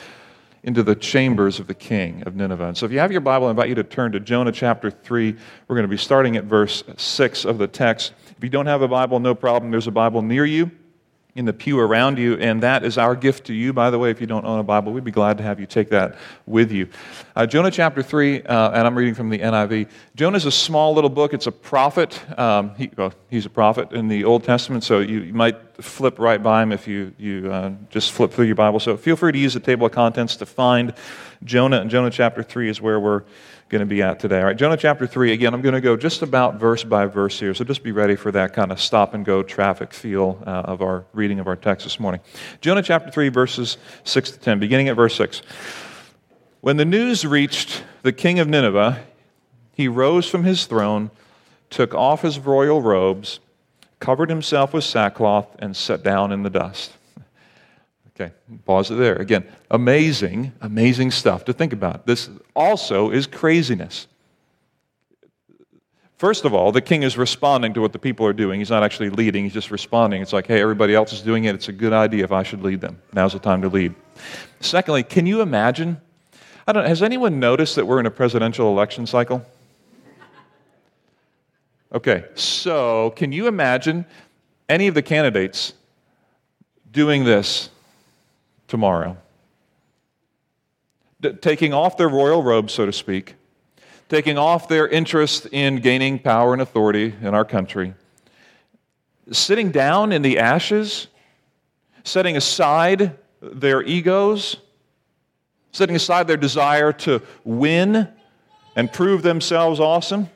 into 0.63 0.81
the 0.81 0.95
chambers 0.95 1.59
of 1.59 1.67
the 1.67 1.73
king 1.75 2.23
of 2.25 2.35
Nineveh. 2.35 2.69
And 2.69 2.77
so 2.77 2.87
if 2.87 2.91
you 2.91 2.97
have 2.97 3.11
your 3.11 3.21
Bible, 3.21 3.47
I 3.47 3.51
invite 3.51 3.69
you 3.69 3.75
to 3.75 3.83
turn 3.83 4.11
to 4.13 4.19
Jonah 4.19 4.51
chapter 4.51 4.89
3. 4.89 5.35
We're 5.67 5.75
going 5.75 5.83
to 5.83 5.87
be 5.87 5.97
starting 5.97 6.35
at 6.35 6.45
verse 6.45 6.83
6 6.97 7.45
of 7.45 7.59
the 7.59 7.67
text. 7.67 8.13
If 8.37 8.43
you 8.43 8.49
don't 8.49 8.67
have 8.67 8.83
a 8.83 8.87
Bible, 8.87 9.19
no 9.19 9.33
problem. 9.33 9.71
There's 9.71 9.87
a 9.87 9.91
Bible 9.91 10.21
near 10.21 10.45
you 10.45 10.69
in 11.37 11.45
the 11.45 11.53
pew 11.53 11.79
around 11.79 12.17
you, 12.17 12.35
and 12.37 12.63
that 12.63 12.83
is 12.83 12.97
our 12.97 13.15
gift 13.15 13.45
to 13.45 13.53
you. 13.53 13.71
By 13.71 13.91
the 13.91 13.99
way, 13.99 14.09
if 14.09 14.19
you 14.19 14.25
don't 14.25 14.43
own 14.43 14.59
a 14.59 14.63
Bible, 14.63 14.91
we'd 14.91 15.03
be 15.03 15.11
glad 15.11 15.37
to 15.37 15.43
have 15.43 15.59
you 15.59 15.67
take 15.67 15.89
that 15.89 16.17
with 16.47 16.71
you. 16.71 16.87
Uh, 17.35 17.45
Jonah 17.45 17.69
chapter 17.69 18.01
3, 18.01 18.41
uh, 18.41 18.71
and 18.71 18.87
I'm 18.87 18.95
reading 18.95 19.13
from 19.13 19.29
the 19.29 19.37
NIV. 19.37 19.87
Jonah 20.15 20.37
is 20.37 20.45
a 20.45 20.51
small 20.51 20.95
little 20.95 21.11
book. 21.11 21.35
It's 21.35 21.45
a 21.45 21.51
prophet. 21.51 22.19
Um, 22.39 22.73
he, 22.75 22.89
well, 22.97 23.13
he's 23.29 23.45
a 23.45 23.51
prophet 23.51 23.91
in 23.91 24.07
the 24.07 24.23
Old 24.23 24.43
Testament, 24.43 24.83
so 24.83 24.99
you, 24.99 25.21
you 25.21 25.33
might 25.33 25.55
flip 25.83 26.17
right 26.17 26.41
by 26.41 26.63
him 26.63 26.71
if 26.71 26.87
you, 26.87 27.13
you 27.19 27.51
uh, 27.51 27.71
just 27.91 28.13
flip 28.13 28.31
through 28.31 28.45
your 28.45 28.55
Bible. 28.55 28.79
So 28.79 28.97
feel 28.97 29.15
free 29.15 29.31
to 29.31 29.37
use 29.37 29.53
the 29.53 29.59
table 29.59 29.85
of 29.85 29.91
contents 29.91 30.35
to 30.37 30.47
find 30.47 30.93
Jonah, 31.43 31.81
and 31.81 31.89
Jonah 31.91 32.09
chapter 32.09 32.41
3 32.41 32.69
is 32.69 32.81
where 32.81 32.99
we're 32.99 33.23
going 33.69 33.79
to 33.81 33.85
be 33.85 34.01
at 34.01 34.19
today. 34.19 34.39
All 34.39 34.45
right, 34.45 34.55
Jonah 34.55 34.77
chapter 34.77 35.05
3, 35.05 35.33
again, 35.33 35.53
I'm 35.53 35.61
going 35.61 35.75
to 35.75 35.81
go 35.81 35.97
just 35.97 36.21
about 36.21 36.55
verse 36.55 36.83
by 36.83 37.05
verse 37.05 37.39
here, 37.39 37.53
so 37.53 37.65
just 37.65 37.83
be 37.83 37.91
ready 37.91 38.15
for 38.15 38.31
that 38.31 38.53
kind 38.53 38.71
of 38.71 38.79
stop 38.79 39.13
and 39.13 39.25
go 39.25 39.43
traffic 39.43 39.93
feel 39.93 40.41
uh, 40.45 40.61
of 40.65 40.81
our 40.81 41.05
reading 41.13 41.39
of 41.39 41.47
our 41.47 41.55
text 41.55 41.83
this 41.85 41.99
morning. 41.99 42.21
Jonah 42.61 42.81
chapter 42.81 43.11
3, 43.11 43.29
verses 43.29 43.77
6 44.05 44.31
to 44.31 44.39
10, 44.39 44.59
beginning 44.59 44.87
at 44.87 44.95
verse 44.95 45.15
6. 45.15 45.41
When 46.61 46.77
the 46.77 46.85
news 46.85 47.25
reached 47.25 47.83
the 48.03 48.13
king 48.13 48.39
of 48.39 48.47
Nineveh, 48.47 49.03
he 49.73 49.87
rose 49.87 50.29
from 50.29 50.43
his 50.43 50.65
throne, 50.65 51.11
took 51.69 51.93
off 51.93 52.21
his 52.21 52.39
royal 52.39 52.81
robes, 52.81 53.39
covered 53.99 54.29
himself 54.29 54.73
with 54.73 54.83
sackcloth, 54.83 55.55
and 55.59 55.75
sat 55.75 56.03
down 56.03 56.31
in 56.31 56.43
the 56.43 56.49
dust. 56.49 56.96
Okay, 58.19 58.33
pause 58.65 58.89
it 58.89 58.95
there. 58.95 59.15
Again, 59.17 59.45
amazing, 59.69 60.51
amazing 60.61 61.11
stuff 61.11 61.45
to 61.45 61.53
think 61.53 61.71
about. 61.71 62.07
This 62.07 62.31
also 62.55 63.11
is 63.11 63.27
craziness. 63.27 64.07
First 66.17 66.43
of 66.43 66.51
all, 66.51 66.71
the 66.71 66.81
king 66.81 67.03
is 67.03 67.15
responding 67.15 67.75
to 67.75 67.81
what 67.81 67.93
the 67.93 67.99
people 67.99 68.25
are 68.25 68.33
doing. 68.33 68.59
He's 68.59 68.71
not 68.71 68.81
actually 68.81 69.11
leading, 69.11 69.43
he's 69.43 69.53
just 69.53 69.69
responding. 69.69 70.23
It's 70.23 70.33
like, 70.33 70.47
hey, 70.47 70.59
everybody 70.59 70.95
else 70.95 71.13
is 71.13 71.21
doing 71.21 71.45
it. 71.45 71.53
It's 71.53 71.67
a 71.67 71.73
good 71.73 71.93
idea 71.93 72.23
if 72.23 72.31
I 72.31 72.41
should 72.41 72.63
lead 72.63 72.81
them. 72.81 72.99
Now's 73.13 73.33
the 73.33 73.39
time 73.39 73.61
to 73.61 73.69
lead. 73.69 73.93
Secondly, 74.61 75.03
can 75.03 75.27
you 75.27 75.41
imagine? 75.41 76.01
I 76.67 76.71
don't 76.71 76.87
has 76.87 77.03
anyone 77.03 77.39
noticed 77.39 77.75
that 77.75 77.85
we're 77.85 77.99
in 77.99 78.07
a 78.07 78.11
presidential 78.11 78.67
election 78.69 79.05
cycle? 79.05 79.45
Okay, 81.93 82.25
so 82.33 83.11
can 83.11 83.31
you 83.31 83.47
imagine 83.47 84.07
any 84.67 84.87
of 84.87 84.95
the 84.95 85.03
candidates 85.03 85.73
doing 86.91 87.23
this 87.23 87.69
tomorrow. 88.67 89.17
D- 91.21 91.33
taking 91.33 91.73
off 91.73 91.97
their 91.97 92.09
royal 92.09 92.43
robes, 92.43 92.73
so 92.73 92.85
to 92.85 92.93
speak, 92.93 93.35
taking 94.09 94.37
off 94.37 94.67
their 94.67 94.87
interest 94.87 95.47
in 95.51 95.77
gaining 95.77 96.19
power 96.19 96.53
and 96.53 96.61
authority 96.61 97.13
in 97.21 97.33
our 97.33 97.45
country, 97.45 97.93
sitting 99.31 99.71
down 99.71 100.11
in 100.11 100.21
the 100.21 100.39
ashes, 100.39 101.07
setting 102.03 102.37
aside 102.37 103.17
their 103.41 103.83
egos, 103.83 104.57
setting 105.71 105.95
aside 105.95 106.27
their 106.27 106.37
desire 106.37 106.91
to 106.91 107.21
win 107.43 108.07
and 108.75 108.91
prove 108.91 109.23
themselves 109.23 109.79
awesome. 109.79 110.29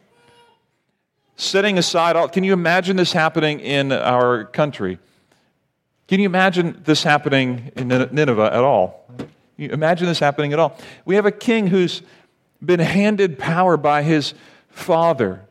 Setting 1.35 1.77
aside 1.77 2.15
all, 2.15 2.27
can 2.27 2.43
you 2.43 2.53
imagine 2.53 2.97
this 2.97 3.13
happening 3.13 3.59
in 3.59 3.91
our 3.91 4.45
country? 4.45 4.99
Can 6.11 6.19
you 6.19 6.25
imagine 6.25 6.81
this 6.83 7.03
happening 7.03 7.71
in 7.77 7.87
Nineveh 7.87 8.51
at 8.51 8.59
all? 8.59 9.07
You 9.55 9.69
imagine 9.69 10.07
this 10.07 10.19
happening 10.19 10.51
at 10.51 10.59
all? 10.59 10.77
We 11.05 11.15
have 11.15 11.25
a 11.25 11.31
king 11.31 11.67
who's 11.67 12.01
been 12.61 12.81
handed 12.81 13.39
power 13.39 13.77
by 13.77 14.03
his 14.03 14.33
father 14.67 15.45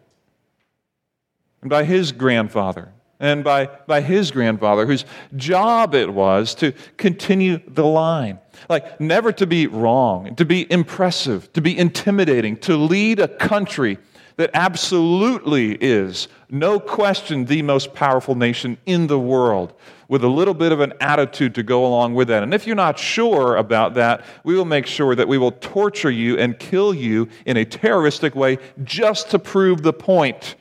and 1.63 1.71
by 1.71 1.85
his 1.85 2.13
grandfather 2.13 2.93
and 3.19 3.43
by, 3.43 3.71
by 3.87 4.03
his 4.03 4.31
grandfather, 4.31 4.85
whose 4.85 5.07
job 5.35 5.95
it 5.95 6.13
was 6.13 6.55
to 6.57 6.75
continue 6.99 7.63
the 7.67 7.87
line. 7.87 8.39
Like, 8.69 9.01
never 9.01 9.33
to 9.33 9.47
be 9.47 9.67
wrong, 9.67 10.37
to 10.37 10.45
be 10.45 10.71
impressive, 10.71 11.51
to 11.55 11.63
be 11.63 11.79
intimidating, 11.79 12.59
to 12.59 12.77
lead 12.77 13.19
a 13.19 13.29
country 13.29 13.97
that 14.37 14.51
absolutely 14.55 15.73
is, 15.75 16.29
no 16.51 16.81
question, 16.81 17.45
the 17.45 17.63
most 17.63 17.95
powerful 17.95 18.35
nation 18.35 18.79
in 18.87 19.07
the 19.07 19.19
world 19.19 19.75
with 20.09 20.25
a 20.25 20.29
little 20.29 20.55
bit 20.55 20.73
of 20.73 20.81
an 20.81 20.93
attitude 21.01 21.55
to 21.55 21.63
go 21.63 21.87
along 21.87 22.15
with 22.15 22.27
that. 22.29 22.43
And 22.43 22.53
if 22.53 22.67
you're 22.67 22.75
not 22.75 22.99
sure 22.99 23.57
about 23.57 23.95
that, 23.95 24.25
we 24.43 24.57
will 24.57 24.65
make 24.65 24.85
sure 24.85 25.15
that 25.15 25.29
we 25.29 25.39
will 25.39 25.53
torture 25.53 26.11
you 26.11 26.37
and 26.37 26.59
kill 26.59 26.93
you 26.93 27.29
in 27.47 27.57
a 27.57 27.65
terroristic 27.65 28.35
way 28.35 28.59
just 28.83 29.31
to 29.31 29.39
prove 29.39 29.83
the 29.83 29.93
point 29.93 30.57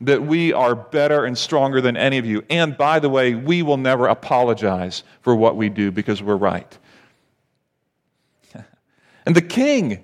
that 0.00 0.22
we 0.22 0.52
are 0.54 0.74
better 0.74 1.26
and 1.26 1.36
stronger 1.36 1.82
than 1.82 1.98
any 1.98 2.18
of 2.18 2.26
you. 2.26 2.44
And 2.48 2.76
by 2.76 2.98
the 2.98 3.10
way, 3.10 3.34
we 3.34 3.62
will 3.62 3.76
never 3.76 4.06
apologize 4.06 5.02
for 5.20 5.34
what 5.34 5.56
we 5.56 5.68
do 5.68 5.90
because 5.90 6.22
we're 6.22 6.36
right. 6.36 6.78
and 9.26 9.36
the 9.36 9.42
king, 9.42 10.02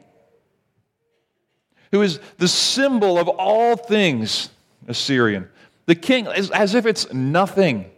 who 1.92 2.02
is 2.02 2.20
the 2.38 2.48
symbol 2.48 3.18
of 3.18 3.28
all 3.28 3.76
things 3.76 4.50
Assyrian, 4.88 5.48
the 5.86 5.94
king, 5.94 6.26
as 6.26 6.74
if 6.74 6.86
it's 6.86 7.12
nothing 7.12 7.90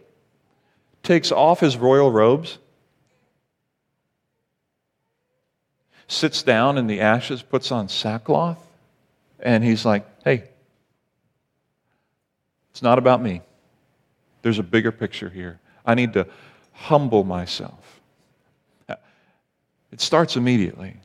takes 1.01 1.31
off 1.31 1.59
his 1.59 1.77
royal 1.77 2.11
robes, 2.11 2.57
sits 6.07 6.43
down 6.43 6.77
in 6.77 6.87
the 6.87 7.01
ashes, 7.01 7.41
puts 7.41 7.71
on 7.71 7.89
sackcloth, 7.89 8.59
and 9.39 9.63
he's 9.63 9.85
like, 9.85 10.05
hey, 10.23 10.43
it's 12.71 12.81
not 12.81 12.97
about 12.97 13.21
me. 13.21 13.41
There's 14.41 14.59
a 14.59 14.63
bigger 14.63 14.91
picture 14.91 15.29
here. 15.29 15.59
I 15.85 15.95
need 15.95 16.13
to 16.13 16.27
humble 16.73 17.23
myself. 17.23 18.01
It 19.91 20.01
starts 20.01 20.35
immediately. 20.35 20.97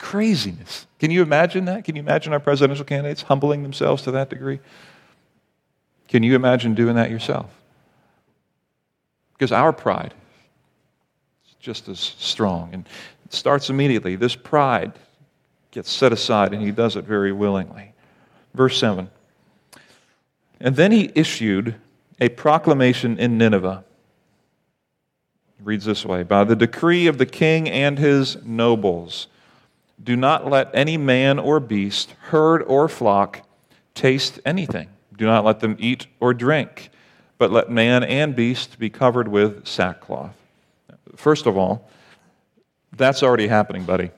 Craziness. 0.00 0.86
Can 0.98 1.10
you 1.10 1.20
imagine 1.20 1.66
that? 1.66 1.84
Can 1.84 1.94
you 1.94 2.00
imagine 2.00 2.32
our 2.32 2.40
presidential 2.40 2.86
candidates 2.86 3.20
humbling 3.20 3.62
themselves 3.62 4.02
to 4.04 4.10
that 4.12 4.30
degree? 4.30 4.58
Can 6.08 6.22
you 6.22 6.34
imagine 6.34 6.74
doing 6.74 6.96
that 6.96 7.10
yourself? 7.10 7.50
Because 9.34 9.52
our 9.52 9.74
pride 9.74 10.14
is 11.46 11.54
just 11.60 11.86
as 11.86 12.00
strong. 12.00 12.70
And 12.72 12.88
it 13.26 13.34
starts 13.34 13.68
immediately. 13.68 14.16
This 14.16 14.34
pride 14.34 14.92
gets 15.70 15.90
set 15.92 16.14
aside, 16.14 16.54
and 16.54 16.62
he 16.62 16.70
does 16.70 16.96
it 16.96 17.04
very 17.04 17.30
willingly. 17.30 17.92
Verse 18.54 18.78
7 18.78 19.10
And 20.60 20.76
then 20.76 20.92
he 20.92 21.12
issued 21.14 21.74
a 22.18 22.30
proclamation 22.30 23.18
in 23.18 23.36
Nineveh. 23.36 23.84
Reads 25.62 25.84
this 25.84 26.06
way 26.06 26.22
By 26.22 26.44
the 26.44 26.56
decree 26.56 27.06
of 27.06 27.18
the 27.18 27.26
king 27.26 27.68
and 27.68 27.98
his 27.98 28.42
nobles, 28.44 29.26
do 30.02 30.16
not 30.16 30.48
let 30.48 30.70
any 30.74 30.96
man 30.96 31.38
or 31.38 31.60
beast, 31.60 32.14
herd 32.28 32.62
or 32.62 32.88
flock, 32.88 33.46
taste 33.94 34.40
anything. 34.44 34.88
Do 35.16 35.26
not 35.26 35.44
let 35.44 35.60
them 35.60 35.76
eat 35.78 36.06
or 36.20 36.32
drink, 36.32 36.90
but 37.36 37.50
let 37.50 37.70
man 37.70 38.02
and 38.04 38.34
beast 38.34 38.78
be 38.78 38.88
covered 38.88 39.28
with 39.28 39.66
sackcloth. 39.66 40.34
First 41.16 41.46
of 41.46 41.58
all, 41.58 41.90
that's 42.96 43.22
already 43.22 43.46
happening, 43.46 43.84
buddy. 43.84 44.10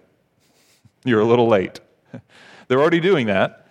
You're 1.05 1.21
a 1.21 1.25
little 1.25 1.49
late. 1.49 1.81
They're 2.69 2.81
already 2.81 3.01
doing 3.01 3.27
that. 3.27 3.67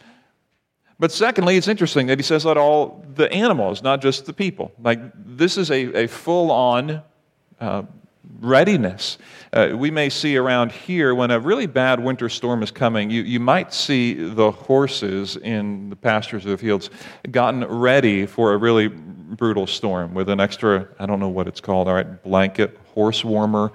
But 1.00 1.12
secondly, 1.12 1.58
it's 1.58 1.68
interesting 1.68 2.08
that 2.08 2.20
he 2.20 2.24
says 2.24 2.46
let 2.46 2.58
all 2.58 3.03
the 3.15 3.32
animals, 3.32 3.82
not 3.82 4.01
just 4.01 4.25
the 4.25 4.34
people. 4.34 4.72
Like, 4.80 5.00
this 5.15 5.58
is 5.58 5.72
a, 5.72 6.03
a 6.03 6.08
full 6.08 6.51
on 6.51 7.01
uh, 7.60 7.84
readiness. 8.42 9.18
Uh, 9.54 9.70
we 9.76 9.92
may 9.92 10.10
see 10.10 10.36
around 10.36 10.72
here 10.72 11.14
when 11.14 11.32
a 11.32 11.40
really 11.40 11.68
bad 11.68 12.00
winter 12.00 12.28
storm 12.28 12.64
is 12.64 12.72
coming, 12.72 13.10
you, 13.10 13.22
you 13.22 13.40
might 13.40 13.74
see 13.74 14.14
the 14.14 14.52
horses 14.52 15.38
in 15.38 15.90
the 15.90 15.96
pastures 15.96 16.44
of 16.46 16.52
the 16.52 16.58
fields 16.58 16.90
gotten 17.30 17.64
ready 17.66 18.26
for 18.26 18.54
a 18.54 18.58
really 18.58 18.88
brutal 18.88 19.68
storm 19.68 20.14
with 20.14 20.28
an 20.30 20.40
extra, 20.40 20.88
I 21.00 21.06
don't 21.06 21.20
know 21.20 21.30
what 21.30 21.48
it's 21.48 21.62
called, 21.62 21.88
all 21.88 21.94
right, 21.94 22.24
blanket, 22.24 22.78
horse 22.94 23.24
warmer 23.24 23.72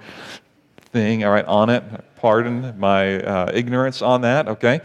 thing, 0.91 1.23
all 1.23 1.31
right, 1.31 1.45
on 1.45 1.69
it. 1.69 1.83
Pardon 2.17 2.77
my 2.79 3.21
uh, 3.21 3.51
ignorance 3.53 4.01
on 4.01 4.21
that, 4.21 4.47
okay? 4.47 4.81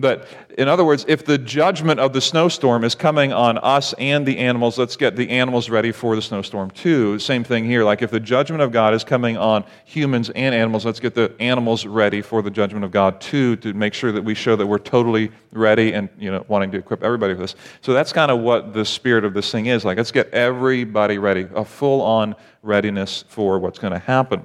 But 0.00 0.26
in 0.58 0.68
other 0.68 0.84
words, 0.84 1.04
if 1.08 1.24
the 1.24 1.38
judgment 1.38 2.00
of 2.00 2.12
the 2.12 2.20
snowstorm 2.20 2.84
is 2.84 2.94
coming 2.94 3.32
on 3.32 3.58
us 3.58 3.92
and 3.94 4.26
the 4.26 4.38
animals, 4.38 4.78
let's 4.78 4.96
get 4.96 5.16
the 5.16 5.28
animals 5.30 5.70
ready 5.70 5.92
for 5.92 6.16
the 6.16 6.22
snowstorm 6.22 6.70
too. 6.70 7.18
Same 7.18 7.44
thing 7.44 7.64
here. 7.64 7.84
Like 7.84 8.02
if 8.02 8.10
the 8.10 8.20
judgment 8.20 8.62
of 8.62 8.72
God 8.72 8.94
is 8.94 9.04
coming 9.04 9.36
on 9.36 9.64
humans 9.84 10.30
and 10.30 10.54
animals, 10.54 10.84
let's 10.84 11.00
get 11.00 11.14
the 11.14 11.34
animals 11.40 11.86
ready 11.86 12.22
for 12.22 12.42
the 12.42 12.50
judgment 12.50 12.84
of 12.84 12.90
God 12.90 13.20
too, 13.20 13.56
to 13.56 13.72
make 13.74 13.94
sure 13.94 14.12
that 14.12 14.22
we 14.22 14.34
show 14.34 14.56
that 14.56 14.66
we're 14.66 14.78
totally 14.78 15.30
ready 15.52 15.92
and 15.92 16.08
you 16.18 16.30
know 16.30 16.44
wanting 16.48 16.70
to 16.70 16.78
equip 16.78 17.02
everybody 17.02 17.34
for 17.34 17.40
this. 17.40 17.54
So 17.80 17.92
that's 17.92 18.12
kind 18.12 18.30
of 18.30 18.40
what 18.40 18.72
the 18.72 18.84
spirit 18.84 19.24
of 19.24 19.34
this 19.34 19.50
thing 19.52 19.66
is. 19.66 19.84
Like 19.84 19.98
let's 19.98 20.12
get 20.12 20.30
everybody 20.32 21.18
ready, 21.18 21.46
a 21.54 21.64
full-on 21.64 22.34
readiness 22.62 23.24
for 23.28 23.58
what's 23.58 23.78
going 23.78 23.92
to 23.92 23.98
happen. 23.98 24.44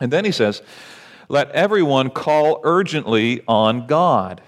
And 0.00 0.12
then 0.12 0.24
he 0.24 0.32
says, 0.32 0.62
let 1.28 1.50
everyone 1.50 2.10
call 2.10 2.60
urgently 2.62 3.42
on 3.48 3.86
God. 3.86 4.42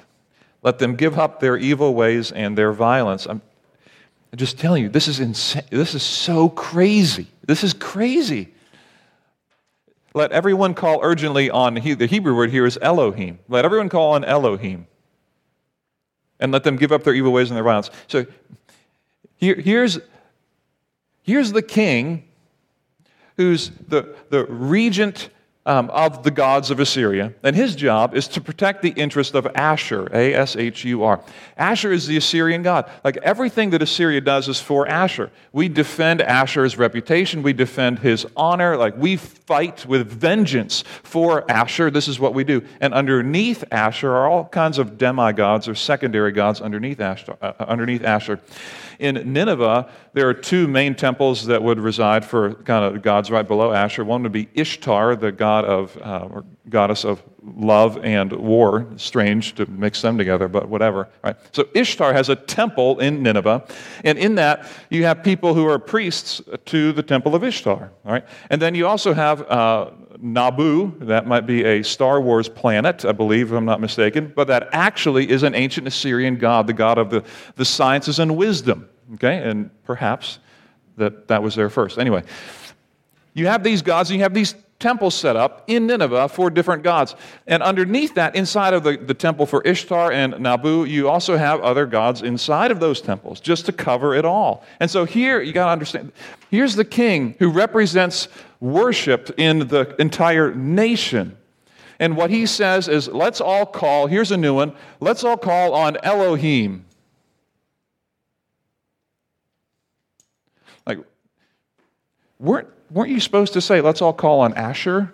Let 0.63 0.79
them 0.79 0.97
give 0.97 1.19
up 1.19 1.41
their 1.41 1.57
evil 1.57 1.95
ways 1.95 2.33
and 2.33 2.59
their 2.59 2.73
violence. 2.73 3.27
I'm, 3.27 3.43
just 4.37 4.59
telling 4.59 4.83
you, 4.83 4.89
this 4.89 5.09
is 5.09 5.21
insane. 5.21 5.63
This 5.71 5.95
is 5.95 6.03
so 6.03 6.49
crazy. 6.51 7.29
This 7.47 7.65
is 7.65 7.73
crazy. 7.73 8.53
Let 10.15 10.33
everyone 10.33 10.75
call 10.75 11.01
urgently 11.03 11.49
on, 11.49 11.75
the 11.75 12.07
Hebrew 12.07 12.35
word 12.35 12.51
here 12.51 12.67
is 12.67 12.79
Elohim. 12.83 13.39
Let 13.49 13.65
everyone 13.65 13.89
call 13.89 14.13
on 14.13 14.25
Elohim. 14.25 14.87
And 16.41 16.53
let 16.53 16.65
them 16.65 16.77
give 16.77 16.93
up 16.93 17.05
their 17.05 17.15
evil 17.15 17.33
ways 17.33 17.51
and 17.51 17.57
their 17.57 17.65
violence. 17.65 17.91
So 18.07 18.27
here, 19.37 19.55
here's, 19.55 19.99
here's 21.23 21.53
the 21.53 21.63
king 21.63 22.25
who's 23.37 23.71
the, 23.71 24.15
the 24.31 24.45
regent 24.47 25.31
um, 25.69 25.91
of 25.91 26.23
the 26.23 26.31
gods 26.31 26.71
of 26.71 26.81
Assyria, 26.81 27.35
and 27.43 27.55
his 27.55 27.77
job 27.77 28.15
is 28.15 28.27
to 28.29 28.41
protect 28.41 28.81
the 28.81 28.89
interest 28.89 29.35
of 29.35 29.47
Ashur, 29.55 30.09
A 30.15 30.33
S 30.33 30.57
H 30.57 30.83
U 30.87 31.05
R. 31.05 31.23
Ashur 31.59 31.93
is 31.93 32.07
the 32.07 32.17
Assyrian 32.17 32.63
god. 32.63 32.91
Like 33.05 33.19
everything 33.19 33.69
that 33.71 33.83
Assyria 33.83 34.23
does 34.23 34.49
is 34.49 34.59
for 34.59 34.89
Ashur. 34.89 35.31
We 35.53 35.69
defend 35.69 36.23
Ashur's 36.23 36.79
reputation, 36.79 37.43
we 37.43 37.53
defend 37.53 37.99
his 37.99 38.27
honor, 38.35 38.79
like 38.79 38.97
we 38.97 39.17
fight 39.17 39.85
with 39.85 40.11
vengeance 40.11 40.85
for 41.03 41.49
Ashur. 41.51 41.91
This 41.91 42.09
is 42.09 42.19
what 42.19 42.33
we 42.33 42.45
do. 42.45 42.63
And 42.81 42.95
underneath 42.95 43.63
Ashur 43.71 44.11
are 44.11 44.27
all 44.27 44.47
kinds 44.47 44.79
of 44.79 44.97
demigods 44.97 45.69
or 45.69 45.75
secondary 45.75 46.33
gods 46.33 46.63
underneath 46.63 47.01
Ashur. 47.01 47.37
Uh, 47.43 47.53
underneath 47.61 48.05
Ashur. 48.05 48.41
In 48.99 49.33
Nineveh, 49.33 49.89
there 50.13 50.29
are 50.29 50.35
two 50.35 50.67
main 50.67 50.95
temples 50.97 51.47
that 51.47 51.63
would 51.63 51.79
reside 51.79 52.25
for 52.25 52.55
kind 52.55 52.85
of 52.85 53.01
gods 53.03 53.31
right 53.31 53.47
below 53.47 53.73
Ashur. 53.73 54.05
One 54.05 54.25
would 54.25 54.33
be 54.33 54.49
Ishtar, 54.55 55.15
the 55.15 55.31
god 55.31 55.65
of, 55.65 55.97
uh, 56.03 56.29
or 56.31 56.45
goddess 56.69 57.05
of 57.05 57.23
love 57.43 58.05
and 58.05 58.33
war. 58.33 58.89
Strange 58.97 59.55
to 59.55 59.67
mix 59.67 60.03
them 60.03 60.19
together, 60.19 60.49
but 60.49 60.69
whatever. 60.69 61.09
Right? 61.23 61.37
So 61.53 61.69
Ishtar 61.75 62.13
has 62.13 62.29
a 62.29 62.37
temple 62.37 62.99
in 62.99 63.23
Nineveh, 63.23 63.65
and 64.03 64.19
in 64.19 64.35
that 64.35 64.69
you 64.91 65.05
have 65.05 65.23
people 65.23 65.55
who 65.55 65.67
are 65.69 65.79
priests 65.79 66.41
to 66.67 66.93
the 66.93 67.03
temple 67.03 67.37
of 67.37 67.45
Ishtar. 67.45 67.91
All 68.05 68.13
right? 68.13 68.27
And 68.51 68.61
then 68.61 68.75
you 68.75 68.89
also 68.89 69.15
have 69.15 69.43
uh, 69.43 69.91
Nabu, 70.21 70.99
that 71.01 71.27
might 71.27 71.47
be 71.47 71.65
a 71.65 71.83
Star 71.83 72.21
Wars 72.21 72.49
planet, 72.49 73.05
I 73.05 73.13
believe, 73.13 73.53
if 73.53 73.57
I'm 73.57 73.65
not 73.65 73.81
mistaken, 73.81 74.33
but 74.35 74.49
that 74.49 74.69
actually 74.73 75.31
is 75.31 75.43
an 75.43 75.55
ancient 75.55 75.87
Assyrian 75.87 76.37
god, 76.37 76.67
the 76.67 76.73
god 76.73 76.99
of 76.99 77.11
the, 77.11 77.23
the 77.57 77.65
sciences 77.65 78.19
and 78.19 78.37
wisdom. 78.37 78.89
Okay, 79.15 79.39
and 79.39 79.71
perhaps 79.85 80.39
that 80.97 81.29
that 81.29 81.43
was 81.43 81.55
there 81.55 81.71
first. 81.71 81.99
Anyway, 81.99 82.23
you 83.33 83.47
have 83.47 83.63
these 83.63 83.81
gods 83.81 84.11
and 84.11 84.19
you 84.19 84.23
have 84.23 84.35
these 84.35 84.55
temples 84.79 85.15
set 85.15 85.35
up 85.35 85.65
in 85.67 85.87
Nineveh 85.87 86.29
for 86.29 86.51
different 86.51 86.85
gods. 86.85 87.17
And 87.47 87.63
underneath 87.63 88.15
that, 88.15 88.37
inside 88.37 88.75
of 88.75 88.85
the, 88.85 88.97
the 88.97 89.15
temple 89.15 89.45
for 89.45 89.63
Ishtar 89.63 90.13
and 90.13 90.39
Nabu, 90.39 90.85
you 90.85 91.09
also 91.09 91.37
have 91.37 91.61
other 91.61 91.85
gods 91.85 92.23
inside 92.23 92.71
of 92.71 92.79
those 92.79 93.01
temples, 93.01 93.41
just 93.41 93.67
to 93.67 93.73
cover 93.73 94.15
it 94.15 94.25
all. 94.25 94.65
And 94.79 94.91
so 94.91 95.05
here, 95.05 95.41
you 95.41 95.53
got 95.53 95.67
to 95.67 95.73
understand 95.73 96.13
here's 96.51 96.77
the 96.77 96.85
king 96.85 97.35
who 97.39 97.51
represents 97.51 98.29
worship 98.61 99.31
in 99.37 99.67
the 99.69 99.95
entire 100.01 100.55
nation. 100.55 101.37
And 101.99 102.17
what 102.17 102.31
he 102.31 102.47
says 102.47 102.87
is, 102.87 103.09
let's 103.09 103.41
all 103.41 103.67
call, 103.67 104.07
here's 104.07 104.31
a 104.31 104.37
new 104.37 104.55
one, 104.55 104.75
let's 105.01 105.25
all 105.25 105.37
call 105.37 105.75
on 105.75 105.97
Elohim. 106.05 106.85
Like, 110.87 111.01
weren't, 112.39 112.69
weren't 112.91 113.11
you 113.11 113.21
supposed 113.21 113.53
to 113.55 113.61
say, 113.61 113.81
let's 113.81 114.03
all 114.03 114.13
call 114.13 114.41
on 114.41 114.55
Ashur, 114.55 115.13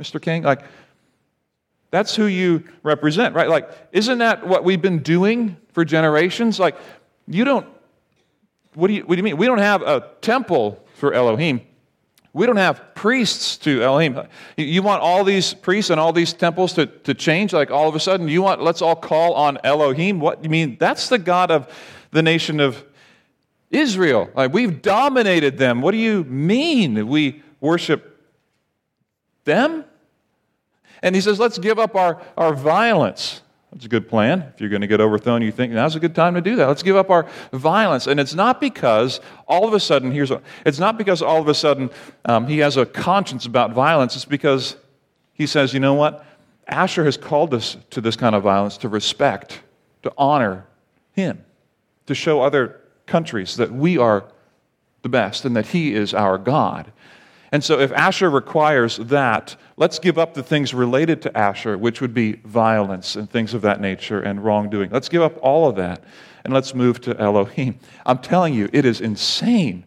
Mr. 0.00 0.20
King? 0.20 0.42
Like, 0.42 0.62
that's 1.90 2.14
who 2.14 2.26
you 2.26 2.64
represent, 2.82 3.34
right? 3.34 3.48
Like, 3.48 3.70
isn't 3.92 4.18
that 4.18 4.46
what 4.46 4.64
we've 4.64 4.82
been 4.82 5.02
doing 5.02 5.56
for 5.72 5.84
generations? 5.84 6.60
Like, 6.60 6.76
you 7.26 7.44
don't, 7.44 7.66
what 8.74 8.88
do 8.88 8.94
you, 8.94 9.02
what 9.02 9.14
do 9.14 9.18
you 9.18 9.22
mean? 9.22 9.36
We 9.36 9.46
don't 9.46 9.58
have 9.58 9.82
a 9.82 10.08
temple 10.20 10.84
for 10.94 11.14
Elohim. 11.14 11.62
We 12.34 12.46
don't 12.46 12.56
have 12.56 12.94
priests 12.94 13.56
to 13.58 13.82
Elohim. 13.82 14.20
You 14.56 14.82
want 14.82 15.02
all 15.02 15.24
these 15.24 15.54
priests 15.54 15.90
and 15.90 15.98
all 15.98 16.12
these 16.12 16.32
temples 16.32 16.74
to, 16.74 16.86
to 16.86 17.14
change? 17.14 17.52
Like 17.52 17.70
all 17.70 17.88
of 17.88 17.94
a 17.94 18.00
sudden, 18.00 18.28
you 18.28 18.42
want, 18.42 18.62
let's 18.62 18.82
all 18.82 18.94
call 18.94 19.32
on 19.34 19.58
Elohim? 19.64 20.20
What 20.20 20.44
you 20.44 20.50
mean? 20.50 20.76
That's 20.78 21.08
the 21.08 21.18
God 21.18 21.50
of 21.50 21.72
the 22.10 22.22
nation 22.22 22.60
of 22.60 22.84
Israel. 23.70 24.30
Like 24.34 24.52
we've 24.52 24.80
dominated 24.82 25.58
them. 25.58 25.82
What 25.82 25.92
do 25.92 25.98
you 25.98 26.24
mean 26.24 27.06
we 27.08 27.42
worship 27.60 28.26
them? 29.44 29.84
And 31.02 31.14
he 31.14 31.20
says, 31.20 31.38
let's 31.38 31.58
give 31.58 31.78
up 31.78 31.94
our, 31.94 32.20
our 32.36 32.54
violence. 32.54 33.42
That's 33.72 33.84
a 33.84 33.88
good 33.88 34.08
plan. 34.08 34.50
If 34.54 34.60
you're 34.60 34.70
going 34.70 34.80
to 34.80 34.86
get 34.86 35.00
overthrown, 35.00 35.42
you 35.42 35.52
think 35.52 35.72
now's 35.72 35.94
a 35.94 36.00
good 36.00 36.14
time 36.14 36.34
to 36.34 36.40
do 36.40 36.56
that. 36.56 36.66
Let's 36.66 36.82
give 36.82 36.96
up 36.96 37.10
our 37.10 37.28
violence. 37.52 38.06
And 38.06 38.18
it's 38.18 38.34
not 38.34 38.60
because 38.60 39.20
all 39.46 39.68
of 39.68 39.74
a 39.74 39.80
sudden, 39.80 40.10
here's 40.10 40.32
it's 40.64 40.78
not 40.78 40.96
because 40.96 41.20
all 41.20 41.40
of 41.40 41.48
a 41.48 41.54
sudden 41.54 41.90
um, 42.24 42.46
he 42.46 42.58
has 42.58 42.76
a 42.76 42.86
conscience 42.86 43.44
about 43.44 43.72
violence. 43.72 44.16
It's 44.16 44.24
because 44.24 44.76
he 45.34 45.46
says, 45.46 45.74
you 45.74 45.80
know 45.80 45.94
what? 45.94 46.24
Ashur 46.66 47.04
has 47.04 47.16
called 47.16 47.54
us 47.54 47.76
to 47.90 48.00
this 48.00 48.16
kind 48.16 48.34
of 48.34 48.42
violence 48.42 48.78
to 48.78 48.88
respect, 48.88 49.60
to 50.02 50.12
honor 50.16 50.66
him, 51.12 51.44
to 52.06 52.14
show 52.14 52.40
other 52.40 52.80
countries 53.08 53.56
that 53.56 53.72
we 53.72 53.98
are 53.98 54.24
the 55.02 55.08
best 55.08 55.44
and 55.44 55.56
that 55.56 55.66
He 55.66 55.94
is 55.94 56.14
our 56.14 56.38
God. 56.38 56.92
And 57.50 57.64
so, 57.64 57.80
if 57.80 57.90
Ashur 57.92 58.28
requires 58.28 58.98
that, 58.98 59.56
let's 59.76 59.98
give 59.98 60.18
up 60.18 60.34
the 60.34 60.42
things 60.42 60.74
related 60.74 61.22
to 61.22 61.36
Ashur, 61.36 61.78
which 61.78 62.00
would 62.00 62.12
be 62.12 62.32
violence 62.44 63.16
and 63.16 63.28
things 63.28 63.54
of 63.54 63.62
that 63.62 63.80
nature 63.80 64.20
and 64.20 64.44
wrongdoing. 64.44 64.90
Let's 64.90 65.08
give 65.08 65.22
up 65.22 65.38
all 65.40 65.68
of 65.68 65.76
that 65.76 66.04
and 66.44 66.52
let's 66.52 66.74
move 66.74 67.00
to 67.02 67.18
Elohim. 67.18 67.78
I'm 68.04 68.18
telling 68.18 68.54
you, 68.54 68.68
it 68.72 68.84
is 68.84 69.00
insane 69.00 69.84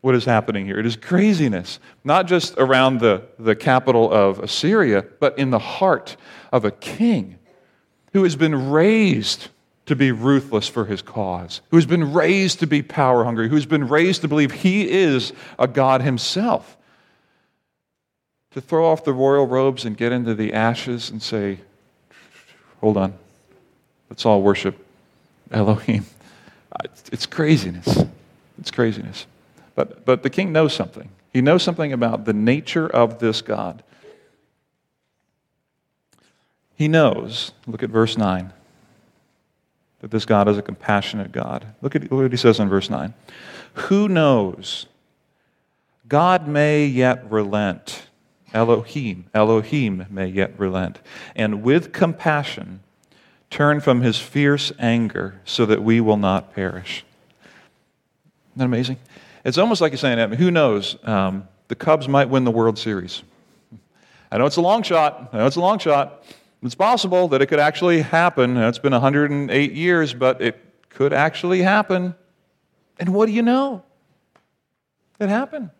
what 0.00 0.14
is 0.14 0.24
happening 0.24 0.66
here. 0.66 0.78
It 0.78 0.86
is 0.86 0.96
craziness, 0.96 1.78
not 2.04 2.26
just 2.26 2.54
around 2.58 3.00
the, 3.00 3.22
the 3.38 3.56
capital 3.56 4.12
of 4.12 4.40
Assyria, 4.40 5.04
but 5.20 5.38
in 5.38 5.50
the 5.50 5.58
heart 5.58 6.16
of 6.52 6.64
a 6.64 6.70
king 6.70 7.38
who 8.12 8.22
has 8.22 8.36
been 8.36 8.70
raised 8.70 9.48
to 9.86 9.96
be 9.96 10.12
ruthless 10.12 10.68
for 10.68 10.84
his 10.84 11.00
cause, 11.00 11.60
who 11.70 11.76
has 11.76 11.86
been 11.86 12.12
raised 12.12 12.60
to 12.60 12.66
be 12.66 12.82
power 12.82 13.24
hungry, 13.24 13.48
who 13.48 13.54
has 13.54 13.66
been 13.66 13.88
raised 13.88 14.20
to 14.22 14.28
believe 14.28 14.50
he 14.50 14.90
is 14.90 15.32
a 15.58 15.68
God 15.68 16.02
himself. 16.02 16.76
To 18.52 18.60
throw 18.60 18.86
off 18.86 19.04
the 19.04 19.12
royal 19.12 19.46
robes 19.46 19.84
and 19.84 19.96
get 19.96 20.12
into 20.12 20.34
the 20.34 20.52
ashes 20.52 21.10
and 21.10 21.22
say, 21.22 21.60
hold 22.80 22.96
on, 22.96 23.14
let's 24.10 24.26
all 24.26 24.42
worship 24.42 24.76
Elohim. 25.50 26.04
It's 27.12 27.26
craziness. 27.26 28.04
It's 28.58 28.70
craziness. 28.70 29.26
But, 29.74 30.04
but 30.04 30.22
the 30.22 30.30
king 30.30 30.52
knows 30.52 30.74
something. 30.74 31.10
He 31.32 31.42
knows 31.42 31.62
something 31.62 31.92
about 31.92 32.24
the 32.24 32.32
nature 32.32 32.88
of 32.88 33.18
this 33.18 33.42
God. 33.42 33.82
He 36.74 36.88
knows, 36.88 37.52
look 37.66 37.82
at 37.82 37.90
verse 37.90 38.18
9, 38.18 38.52
that 40.06 40.12
this 40.12 40.24
God 40.24 40.46
is 40.46 40.56
a 40.56 40.62
compassionate 40.62 41.32
God. 41.32 41.66
Look 41.82 41.96
at, 41.96 42.08
what 42.12 42.30
he 42.30 42.36
says 42.36 42.60
in 42.60 42.68
verse 42.68 42.88
9. 42.88 43.12
Who 43.74 44.08
knows? 44.08 44.86
God 46.06 46.46
may 46.46 46.86
yet 46.86 47.28
relent. 47.28 48.06
Elohim, 48.54 49.28
Elohim 49.34 50.06
may 50.08 50.28
yet 50.28 50.56
relent. 50.60 51.00
And 51.34 51.64
with 51.64 51.92
compassion, 51.92 52.84
turn 53.50 53.80
from 53.80 54.02
his 54.02 54.16
fierce 54.16 54.70
anger 54.78 55.40
so 55.44 55.66
that 55.66 55.82
we 55.82 56.00
will 56.00 56.16
not 56.16 56.54
perish. 56.54 57.04
Isn't 58.50 58.58
that 58.58 58.64
amazing? 58.66 58.98
It's 59.44 59.58
almost 59.58 59.80
like 59.80 59.90
you're 59.90 59.98
saying, 59.98 60.34
who 60.34 60.52
knows? 60.52 60.96
Um, 61.02 61.48
the 61.66 61.74
Cubs 61.74 62.06
might 62.06 62.28
win 62.28 62.44
the 62.44 62.52
World 62.52 62.78
Series. 62.78 63.24
I 64.30 64.38
know 64.38 64.46
it's 64.46 64.54
a 64.54 64.60
long 64.60 64.84
shot. 64.84 65.30
I 65.32 65.38
know 65.38 65.46
it's 65.48 65.56
a 65.56 65.60
long 65.60 65.80
shot. 65.80 66.22
It's 66.62 66.74
possible 66.74 67.28
that 67.28 67.42
it 67.42 67.46
could 67.46 67.60
actually 67.60 68.02
happen. 68.02 68.56
It's 68.56 68.78
been 68.78 68.92
108 68.92 69.72
years, 69.72 70.14
but 70.14 70.40
it 70.40 70.58
could 70.88 71.12
actually 71.12 71.62
happen. 71.62 72.14
And 72.98 73.14
what 73.14 73.26
do 73.26 73.32
you 73.32 73.42
know? 73.42 73.82
It 75.20 75.28
happened. 75.28 75.70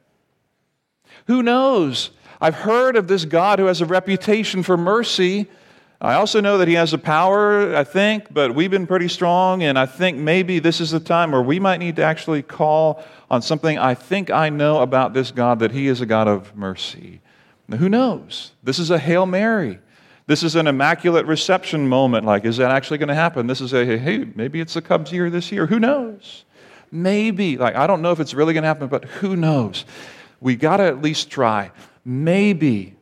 Who 1.27 1.43
knows? 1.43 2.11
I've 2.41 2.55
heard 2.55 2.97
of 2.97 3.09
this 3.09 3.25
God 3.25 3.59
who 3.59 3.67
has 3.67 3.81
a 3.81 3.87
reputation 3.87 4.63
for 4.63 4.77
mercy. 4.77 5.49
I 6.01 6.15
also 6.15 6.43
know 6.43 6.59
that 6.59 6.69
he 6.69 6.75
has 6.75 6.93
a 6.93 6.99
power, 6.99 7.75
I 7.75 7.83
think, 7.83 8.33
but 8.33 8.55
we've 8.55 8.71
been 8.71 8.87
pretty 8.87 9.09
strong, 9.09 9.63
and 9.63 9.79
I 9.79 9.87
think 9.87 10.19
maybe 10.19 10.59
this 10.59 10.79
is 10.79 10.91
the 10.91 11.01
time 11.01 11.33
where 11.33 11.41
we 11.41 11.59
might 11.59 11.79
need 11.79 11.97
to 11.97 12.03
actually 12.03 12.43
call 12.43 13.03
on 13.31 13.41
something 13.41 13.79
I 13.79 13.95
think 13.95 14.31
I 14.31 14.51
know 14.51 14.83
about 14.83 15.15
this 15.15 15.31
God 15.31 15.59
that 15.61 15.73
he 15.73 15.87
is 15.89 16.03
a 16.03 16.07
God 16.07 16.29
of 16.29 16.55
mercy. 16.55 17.23
Now, 17.67 17.79
who 17.79 17.89
knows? 17.89 18.53
This 18.63 18.79
is 18.79 18.91
a 18.91 18.99
Hail 18.99 19.25
Mary. 19.25 19.79
This 20.27 20.43
is 20.43 20.57
an 20.57 20.67
immaculate 20.67 21.27
reception 21.27 21.89
moment. 21.89 22.25
Like, 22.25 22.45
is 22.45 22.57
that 22.57 22.71
actually 22.71 22.99
going 22.99 23.09
to 23.09 23.15
happen? 23.15 23.47
This 23.47 23.61
is 23.61 23.73
a, 23.73 23.85
hey, 23.85 24.27
maybe 24.35 24.61
it's 24.61 24.75
the 24.75 24.83
Cubs 24.83 25.13
year 25.13 25.31
this 25.31 25.53
year. 25.53 25.67
Who 25.67 25.79
knows? 25.79 26.45
Maybe. 26.91 27.57
Like, 27.57 27.77
I 27.77 27.87
don't 27.87 28.03
know 28.03 28.11
if 28.11 28.19
it's 28.19 28.35
really 28.35 28.53
going 28.53 28.63
to 28.63 28.69
happen, 28.69 28.89
but 28.89 29.05
who 29.05 29.37
knows? 29.37 29.85
We 30.41 30.57
got 30.57 30.79
to 30.79 30.85
at 30.85 31.01
least 31.01 31.31
try. 31.31 31.71
Maybe, 32.05 32.97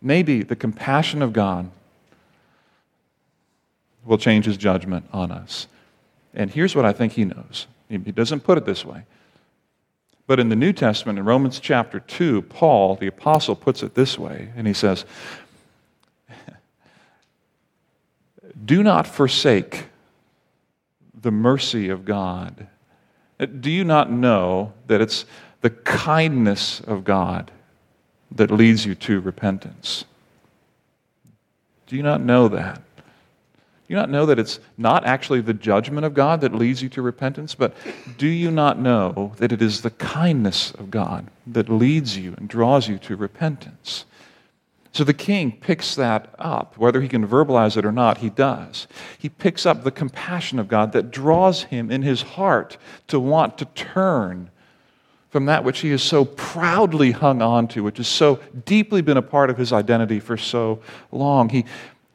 maybe 0.00 0.42
the 0.42 0.56
compassion 0.56 1.22
of 1.22 1.32
God 1.32 1.70
will 4.04 4.18
change 4.18 4.44
his 4.44 4.56
judgment 4.56 5.06
on 5.12 5.32
us. 5.32 5.66
And 6.34 6.50
here's 6.50 6.76
what 6.76 6.84
I 6.84 6.92
think 6.92 7.14
he 7.14 7.24
knows. 7.24 7.66
He 7.88 7.98
doesn't 7.98 8.40
put 8.40 8.58
it 8.58 8.64
this 8.64 8.84
way. 8.84 9.04
But 10.26 10.40
in 10.40 10.48
the 10.48 10.56
New 10.56 10.72
Testament, 10.72 11.18
in 11.18 11.24
Romans 11.24 11.60
chapter 11.60 12.00
2, 12.00 12.42
Paul, 12.42 12.96
the 12.96 13.06
apostle, 13.06 13.54
puts 13.54 13.82
it 13.82 13.94
this 13.94 14.18
way. 14.18 14.52
And 14.56 14.66
he 14.66 14.72
says, 14.72 15.04
Do 18.62 18.82
not 18.82 19.06
forsake 19.06 19.86
the 21.20 21.30
mercy 21.30 21.88
of 21.88 22.04
God. 22.04 22.68
Do 23.60 23.70
you 23.70 23.84
not 23.84 24.10
know 24.10 24.72
that 24.86 25.00
it's 25.00 25.24
the 25.60 25.70
kindness 25.70 26.80
of 26.80 27.04
God 27.04 27.50
that 28.30 28.50
leads 28.50 28.84
you 28.84 28.94
to 28.94 29.20
repentance? 29.20 30.04
Do 31.86 31.96
you 31.96 32.02
not 32.02 32.20
know 32.20 32.48
that? 32.48 32.82
Do 32.96 33.92
you 33.92 33.96
not 33.96 34.08
know 34.08 34.26
that 34.26 34.38
it's 34.38 34.60
not 34.78 35.04
actually 35.04 35.42
the 35.42 35.52
judgment 35.52 36.06
of 36.06 36.14
God 36.14 36.40
that 36.40 36.54
leads 36.54 36.82
you 36.82 36.88
to 36.90 37.02
repentance, 37.02 37.54
but 37.54 37.74
do 38.16 38.26
you 38.26 38.50
not 38.50 38.78
know 38.78 39.32
that 39.36 39.52
it 39.52 39.60
is 39.60 39.82
the 39.82 39.90
kindness 39.90 40.70
of 40.72 40.90
God 40.90 41.26
that 41.46 41.68
leads 41.68 42.16
you 42.16 42.34
and 42.38 42.48
draws 42.48 42.88
you 42.88 42.98
to 42.98 43.16
repentance? 43.16 44.06
So 44.94 45.02
the 45.02 45.12
king 45.12 45.50
picks 45.50 45.96
that 45.96 46.32
up. 46.38 46.78
Whether 46.78 47.00
he 47.00 47.08
can 47.08 47.26
verbalize 47.26 47.76
it 47.76 47.84
or 47.84 47.90
not, 47.90 48.18
he 48.18 48.30
does. 48.30 48.86
He 49.18 49.28
picks 49.28 49.66
up 49.66 49.82
the 49.82 49.90
compassion 49.90 50.60
of 50.60 50.68
God 50.68 50.92
that 50.92 51.10
draws 51.10 51.64
him 51.64 51.90
in 51.90 52.02
his 52.02 52.22
heart 52.22 52.78
to 53.08 53.18
want 53.18 53.58
to 53.58 53.64
turn 53.64 54.50
from 55.30 55.46
that 55.46 55.64
which 55.64 55.80
he 55.80 55.90
has 55.90 56.00
so 56.00 56.24
proudly 56.24 57.10
hung 57.10 57.42
on 57.42 57.66
to, 57.66 57.82
which 57.82 57.96
has 57.96 58.06
so 58.06 58.38
deeply 58.66 59.02
been 59.02 59.16
a 59.16 59.22
part 59.22 59.50
of 59.50 59.58
his 59.58 59.72
identity 59.72 60.20
for 60.20 60.36
so 60.36 60.80
long. 61.10 61.48
He 61.48 61.64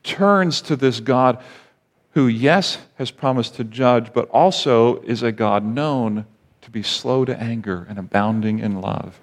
turns 0.03 0.61
to 0.61 0.77
this 0.77 1.01
God 1.01 1.43
who, 2.13 2.27
yes, 2.27 2.77
has 2.95 3.11
promised 3.11 3.55
to 3.55 3.65
judge, 3.65 4.13
but 4.13 4.29
also 4.29 5.01
is 5.01 5.21
a 5.21 5.33
God 5.33 5.65
known 5.65 6.25
to 6.61 6.71
be 6.71 6.81
slow 6.81 7.25
to 7.25 7.37
anger 7.37 7.85
and 7.89 7.99
abounding 7.99 8.59
in 8.59 8.79
love, 8.79 9.19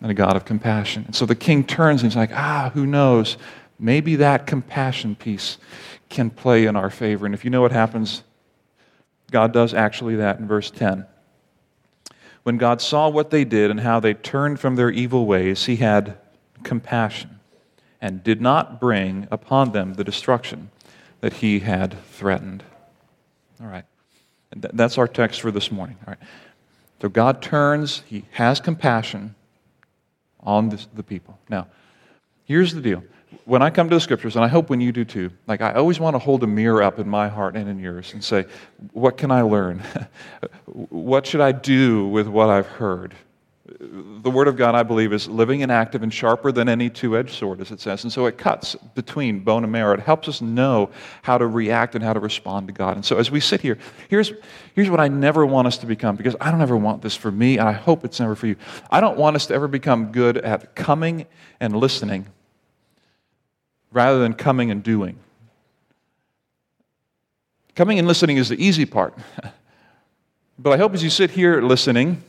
and 0.00 0.10
a 0.10 0.14
God 0.14 0.36
of 0.36 0.44
compassion. 0.44 1.04
And 1.06 1.14
so 1.14 1.26
the 1.26 1.34
king 1.34 1.64
turns 1.64 2.02
and 2.02 2.10
he's 2.10 2.16
like, 2.16 2.32
ah, 2.32 2.70
who 2.74 2.86
knows? 2.86 3.36
Maybe 3.78 4.16
that 4.16 4.46
compassion 4.46 5.14
piece 5.14 5.58
can 6.08 6.30
play 6.30 6.66
in 6.66 6.76
our 6.76 6.90
favor. 6.90 7.26
And 7.26 7.34
if 7.34 7.44
you 7.44 7.50
know 7.50 7.60
what 7.60 7.72
happens, 7.72 8.22
God 9.30 9.52
does 9.52 9.74
actually 9.74 10.16
that 10.16 10.38
in 10.38 10.46
verse 10.46 10.70
10. 10.70 11.06
When 12.42 12.56
God 12.56 12.80
saw 12.80 13.08
what 13.08 13.30
they 13.30 13.44
did 13.44 13.70
and 13.70 13.80
how 13.80 14.00
they 14.00 14.14
turned 14.14 14.58
from 14.58 14.76
their 14.76 14.90
evil 14.90 15.26
ways, 15.26 15.66
he 15.66 15.76
had 15.76 16.16
compassion 16.62 17.38
and 18.00 18.24
did 18.24 18.40
not 18.40 18.80
bring 18.80 19.28
upon 19.30 19.72
them 19.72 19.94
the 19.94 20.04
destruction 20.04 20.70
that 21.20 21.34
he 21.34 21.60
had 21.60 22.02
threatened. 22.04 22.64
All 23.60 23.68
right. 23.68 23.84
That's 24.56 24.98
our 24.98 25.06
text 25.06 25.42
for 25.42 25.50
this 25.50 25.70
morning. 25.70 25.96
All 26.06 26.14
right. 26.14 26.28
So 27.02 27.08
God 27.08 27.40
turns, 27.40 28.02
he 28.06 28.24
has 28.32 28.58
compassion 28.58 29.34
on 30.42 30.68
this, 30.68 30.88
the 30.94 31.02
people. 31.02 31.38
Now, 31.48 31.66
here's 32.44 32.74
the 32.74 32.80
deal. 32.80 33.02
When 33.44 33.62
I 33.62 33.70
come 33.70 33.88
to 33.88 33.96
the 33.96 34.00
scriptures, 34.00 34.36
and 34.36 34.44
I 34.44 34.48
hope 34.48 34.70
when 34.70 34.80
you 34.80 34.92
do 34.92 35.04
too, 35.04 35.30
like 35.46 35.60
I 35.60 35.74
always 35.74 36.00
want 36.00 36.14
to 36.14 36.18
hold 36.18 36.42
a 36.42 36.46
mirror 36.46 36.82
up 36.82 36.98
in 36.98 37.08
my 37.08 37.28
heart 37.28 37.56
and 37.56 37.68
in 37.68 37.78
yours 37.78 38.12
and 38.12 38.22
say, 38.22 38.46
what 38.92 39.16
can 39.16 39.30
I 39.30 39.42
learn? 39.42 39.82
what 40.66 41.26
should 41.26 41.40
I 41.40 41.52
do 41.52 42.08
with 42.08 42.26
what 42.26 42.48
I've 42.48 42.66
heard? 42.66 43.14
The 43.80 44.30
Word 44.30 44.46
of 44.46 44.58
God, 44.58 44.74
I 44.74 44.82
believe, 44.82 45.10
is 45.10 45.26
living 45.26 45.62
and 45.62 45.72
active 45.72 46.02
and 46.02 46.12
sharper 46.12 46.52
than 46.52 46.68
any 46.68 46.90
two 46.90 47.16
edged 47.16 47.34
sword, 47.34 47.62
as 47.62 47.70
it 47.70 47.80
says. 47.80 48.04
And 48.04 48.12
so 48.12 48.26
it 48.26 48.36
cuts 48.36 48.74
between 48.94 49.40
bone 49.40 49.62
and 49.64 49.72
marrow. 49.72 49.94
It 49.94 50.00
helps 50.00 50.28
us 50.28 50.42
know 50.42 50.90
how 51.22 51.38
to 51.38 51.46
react 51.46 51.94
and 51.94 52.04
how 52.04 52.12
to 52.12 52.20
respond 52.20 52.66
to 52.66 52.74
God. 52.74 52.96
And 52.96 53.04
so 53.04 53.16
as 53.16 53.30
we 53.30 53.40
sit 53.40 53.62
here, 53.62 53.78
here's, 54.08 54.32
here's 54.74 54.90
what 54.90 55.00
I 55.00 55.08
never 55.08 55.46
want 55.46 55.66
us 55.66 55.78
to 55.78 55.86
become, 55.86 56.16
because 56.16 56.36
I 56.42 56.50
don't 56.50 56.60
ever 56.60 56.76
want 56.76 57.00
this 57.00 57.16
for 57.16 57.30
me, 57.30 57.56
and 57.56 57.66
I 57.66 57.72
hope 57.72 58.04
it's 58.04 58.20
never 58.20 58.34
for 58.34 58.48
you. 58.48 58.56
I 58.90 59.00
don't 59.00 59.16
want 59.16 59.36
us 59.36 59.46
to 59.46 59.54
ever 59.54 59.66
become 59.66 60.12
good 60.12 60.36
at 60.36 60.74
coming 60.74 61.24
and 61.58 61.74
listening 61.74 62.26
rather 63.92 64.18
than 64.18 64.34
coming 64.34 64.70
and 64.70 64.82
doing. 64.82 65.18
Coming 67.74 67.98
and 67.98 68.06
listening 68.06 68.36
is 68.36 68.50
the 68.50 68.62
easy 68.62 68.84
part. 68.84 69.16
but 70.58 70.74
I 70.74 70.76
hope 70.76 70.92
as 70.92 71.02
you 71.02 71.08
sit 71.08 71.30
here 71.30 71.62
listening, 71.62 72.22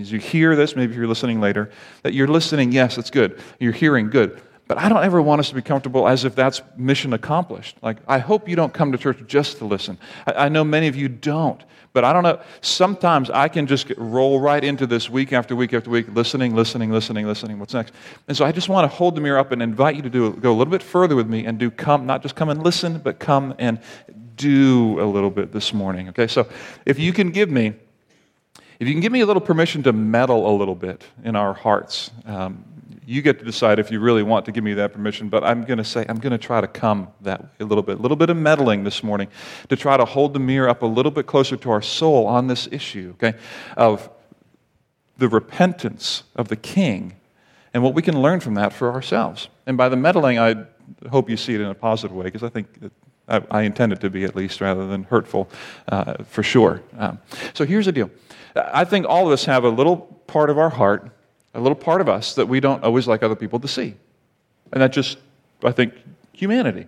as 0.00 0.12
you 0.12 0.18
hear 0.18 0.54
this, 0.54 0.76
maybe 0.76 0.92
if 0.92 0.98
you're 0.98 1.08
listening 1.08 1.40
later, 1.40 1.70
that 2.02 2.14
you're 2.14 2.28
listening, 2.28 2.72
yes, 2.72 2.98
it's 2.98 3.10
good. 3.10 3.40
You're 3.58 3.72
hearing, 3.72 4.10
good. 4.10 4.40
But 4.68 4.78
I 4.78 4.88
don't 4.88 5.04
ever 5.04 5.20
want 5.20 5.40
us 5.40 5.48
to 5.48 5.54
be 5.54 5.62
comfortable 5.62 6.08
as 6.08 6.24
if 6.24 6.34
that's 6.34 6.62
mission 6.76 7.12
accomplished. 7.12 7.76
Like, 7.82 7.98
I 8.06 8.18
hope 8.18 8.48
you 8.48 8.56
don't 8.56 8.72
come 8.72 8.92
to 8.92 8.98
church 8.98 9.18
just 9.26 9.58
to 9.58 9.64
listen. 9.64 9.98
I, 10.26 10.46
I 10.46 10.48
know 10.48 10.64
many 10.64 10.88
of 10.88 10.96
you 10.96 11.08
don't. 11.08 11.62
But 11.92 12.04
I 12.04 12.12
don't 12.12 12.22
know. 12.22 12.40
Sometimes 12.62 13.28
I 13.28 13.48
can 13.48 13.66
just 13.66 13.92
roll 13.98 14.40
right 14.40 14.64
into 14.64 14.86
this 14.86 15.10
week 15.10 15.32
after 15.32 15.54
week 15.54 15.74
after 15.74 15.90
week, 15.90 16.06
listening, 16.08 16.54
listening, 16.54 16.90
listening, 16.90 17.26
listening. 17.26 17.58
What's 17.58 17.74
next? 17.74 17.92
And 18.28 18.36
so 18.36 18.46
I 18.46 18.52
just 18.52 18.68
want 18.68 18.90
to 18.90 18.96
hold 18.96 19.14
the 19.14 19.20
mirror 19.20 19.38
up 19.38 19.52
and 19.52 19.62
invite 19.62 19.96
you 19.96 20.02
to 20.02 20.08
do 20.08 20.32
go 20.32 20.52
a 20.52 20.56
little 20.56 20.70
bit 20.70 20.82
further 20.82 21.14
with 21.14 21.28
me 21.28 21.44
and 21.44 21.58
do 21.58 21.70
come, 21.70 22.06
not 22.06 22.22
just 22.22 22.34
come 22.34 22.48
and 22.48 22.62
listen, 22.62 22.98
but 22.98 23.18
come 23.18 23.54
and 23.58 23.78
do 24.36 24.98
a 25.00 25.04
little 25.04 25.28
bit 25.28 25.52
this 25.52 25.74
morning. 25.74 26.08
Okay, 26.08 26.26
so 26.26 26.48
if 26.86 26.98
you 26.98 27.12
can 27.12 27.30
give 27.30 27.50
me 27.50 27.74
if 28.82 28.88
you 28.88 28.94
can 28.94 29.00
give 29.00 29.12
me 29.12 29.20
a 29.20 29.26
little 29.26 29.40
permission 29.40 29.84
to 29.84 29.92
meddle 29.92 30.52
a 30.52 30.54
little 30.56 30.74
bit 30.74 31.04
in 31.22 31.36
our 31.36 31.54
hearts, 31.54 32.10
um, 32.26 32.64
you 33.06 33.22
get 33.22 33.38
to 33.38 33.44
decide 33.44 33.78
if 33.78 33.92
you 33.92 34.00
really 34.00 34.24
want 34.24 34.44
to 34.46 34.50
give 34.50 34.64
me 34.64 34.74
that 34.74 34.92
permission. 34.92 35.28
But 35.28 35.44
I'm 35.44 35.62
going 35.62 35.78
to 35.78 35.84
say, 35.84 36.04
I'm 36.08 36.18
going 36.18 36.32
to 36.32 36.38
try 36.38 36.60
to 36.60 36.66
come 36.66 37.06
that 37.20 37.42
way 37.42 37.48
a 37.60 37.64
little 37.64 37.84
bit. 37.84 38.00
A 38.00 38.02
little 38.02 38.16
bit 38.16 38.28
of 38.28 38.36
meddling 38.36 38.82
this 38.82 39.04
morning 39.04 39.28
to 39.68 39.76
try 39.76 39.96
to 39.96 40.04
hold 40.04 40.34
the 40.34 40.40
mirror 40.40 40.68
up 40.68 40.82
a 40.82 40.86
little 40.86 41.12
bit 41.12 41.26
closer 41.26 41.56
to 41.58 41.70
our 41.70 41.80
soul 41.80 42.26
on 42.26 42.48
this 42.48 42.68
issue, 42.72 43.14
okay, 43.14 43.38
of 43.76 44.10
the 45.16 45.28
repentance 45.28 46.24
of 46.34 46.48
the 46.48 46.56
king 46.56 47.14
and 47.72 47.84
what 47.84 47.94
we 47.94 48.02
can 48.02 48.20
learn 48.20 48.40
from 48.40 48.54
that 48.54 48.72
for 48.72 48.92
ourselves. 48.92 49.48
And 49.64 49.76
by 49.76 49.90
the 49.90 49.96
meddling, 49.96 50.40
I 50.40 50.56
hope 51.08 51.30
you 51.30 51.36
see 51.36 51.54
it 51.54 51.60
in 51.60 51.68
a 51.68 51.74
positive 51.74 52.16
way 52.16 52.24
because 52.24 52.42
I 52.42 52.48
think 52.48 52.66
I, 53.28 53.42
I, 53.50 53.62
intend 53.62 53.92
it 53.92 54.00
to 54.00 54.10
be 54.10 54.24
at 54.24 54.34
least 54.34 54.60
rather 54.60 54.86
than 54.86 55.04
hurtful 55.04 55.48
uh, 55.88 56.24
for 56.24 56.42
sure. 56.42 56.82
Um, 56.98 57.18
so 57.54 57.64
here's 57.64 57.86
the 57.86 57.92
deal 57.92 58.10
I 58.56 58.84
think 58.84 59.06
all 59.08 59.26
of 59.26 59.32
us 59.32 59.44
have 59.44 59.64
a 59.64 59.68
little 59.68 59.96
part 60.26 60.50
of 60.50 60.58
our 60.58 60.70
heart, 60.70 61.10
a 61.54 61.60
little 61.60 61.76
part 61.76 62.00
of 62.00 62.08
us 62.08 62.34
that 62.34 62.46
we 62.46 62.60
don't 62.60 62.82
always 62.84 63.06
like 63.06 63.22
other 63.22 63.36
people 63.36 63.60
to 63.60 63.68
see. 63.68 63.94
And 64.72 64.82
that's 64.82 64.94
just, 64.94 65.18
I 65.62 65.72
think, 65.72 65.94
humanity. 66.32 66.86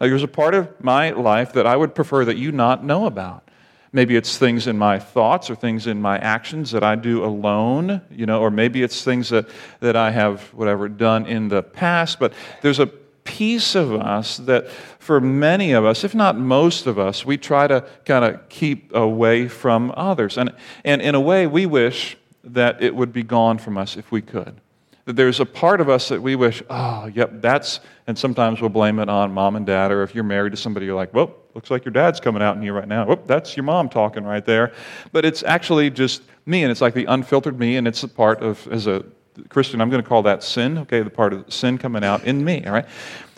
Like 0.00 0.10
there's 0.10 0.22
a 0.22 0.28
part 0.28 0.54
of 0.54 0.82
my 0.82 1.10
life 1.10 1.52
that 1.52 1.66
I 1.66 1.76
would 1.76 1.94
prefer 1.94 2.24
that 2.24 2.36
you 2.36 2.52
not 2.52 2.84
know 2.84 3.06
about. 3.06 3.48
Maybe 3.92 4.16
it's 4.16 4.38
things 4.38 4.66
in 4.66 4.76
my 4.76 4.98
thoughts 4.98 5.50
or 5.50 5.54
things 5.54 5.86
in 5.86 6.02
my 6.02 6.18
actions 6.18 6.72
that 6.72 6.82
I 6.82 6.96
do 6.96 7.24
alone, 7.24 8.02
you 8.10 8.26
know, 8.26 8.40
or 8.40 8.50
maybe 8.50 8.82
it's 8.82 9.04
things 9.04 9.28
that, 9.28 9.48
that 9.78 9.94
I 9.94 10.10
have, 10.10 10.42
whatever, 10.52 10.88
done 10.88 11.26
in 11.26 11.48
the 11.48 11.62
past. 11.62 12.18
But 12.18 12.32
there's 12.60 12.80
a 12.80 12.90
piece 13.24 13.74
of 13.74 13.92
us 13.92 14.36
that, 14.38 14.68
for 14.98 15.20
many 15.20 15.72
of 15.72 15.84
us, 15.84 16.04
if 16.04 16.14
not 16.14 16.38
most 16.38 16.86
of 16.86 16.98
us, 16.98 17.26
we 17.26 17.36
try 17.36 17.66
to 17.66 17.84
kind 18.04 18.24
of 18.24 18.48
keep 18.48 18.94
away 18.94 19.48
from 19.48 19.92
others. 19.96 20.38
And, 20.38 20.52
and 20.84 21.02
in 21.02 21.14
a 21.14 21.20
way, 21.20 21.46
we 21.46 21.66
wish 21.66 22.16
that 22.44 22.82
it 22.82 22.94
would 22.94 23.12
be 23.12 23.22
gone 23.22 23.58
from 23.58 23.76
us 23.78 23.96
if 23.96 24.12
we 24.12 24.22
could. 24.22 24.60
That 25.06 25.16
there's 25.16 25.40
a 25.40 25.46
part 25.46 25.80
of 25.82 25.88
us 25.88 26.08
that 26.08 26.22
we 26.22 26.36
wish, 26.36 26.62
oh, 26.70 27.06
yep, 27.06 27.42
that's, 27.42 27.80
and 28.06 28.18
sometimes 28.18 28.60
we'll 28.60 28.70
blame 28.70 28.98
it 28.98 29.08
on 29.10 29.32
mom 29.32 29.56
and 29.56 29.66
dad, 29.66 29.90
or 29.90 30.02
if 30.02 30.14
you're 30.14 30.24
married 30.24 30.52
to 30.52 30.56
somebody, 30.56 30.86
you're 30.86 30.94
like, 30.94 31.12
well, 31.12 31.34
looks 31.54 31.70
like 31.70 31.84
your 31.84 31.92
dad's 31.92 32.20
coming 32.20 32.42
out 32.42 32.56
in 32.56 32.62
you 32.62 32.72
right 32.72 32.88
now. 32.88 33.06
Whoop, 33.06 33.26
that's 33.26 33.56
your 33.56 33.64
mom 33.64 33.90
talking 33.90 34.24
right 34.24 34.44
there. 34.44 34.72
But 35.12 35.26
it's 35.26 35.42
actually 35.42 35.90
just 35.90 36.22
me, 36.46 36.62
and 36.62 36.70
it's 36.70 36.80
like 36.80 36.94
the 36.94 37.04
unfiltered 37.04 37.58
me, 37.58 37.76
and 37.76 37.86
it's 37.86 38.02
a 38.02 38.08
part 38.08 38.42
of, 38.42 38.66
as 38.68 38.86
a 38.86 39.04
Christian, 39.48 39.80
I'm 39.80 39.90
going 39.90 40.02
to 40.02 40.08
call 40.08 40.22
that 40.22 40.42
sin, 40.42 40.78
okay, 40.78 41.02
the 41.02 41.10
part 41.10 41.32
of 41.32 41.52
sin 41.52 41.78
coming 41.78 42.04
out 42.04 42.24
in 42.24 42.44
me, 42.44 42.64
all 42.64 42.72
right? 42.72 42.86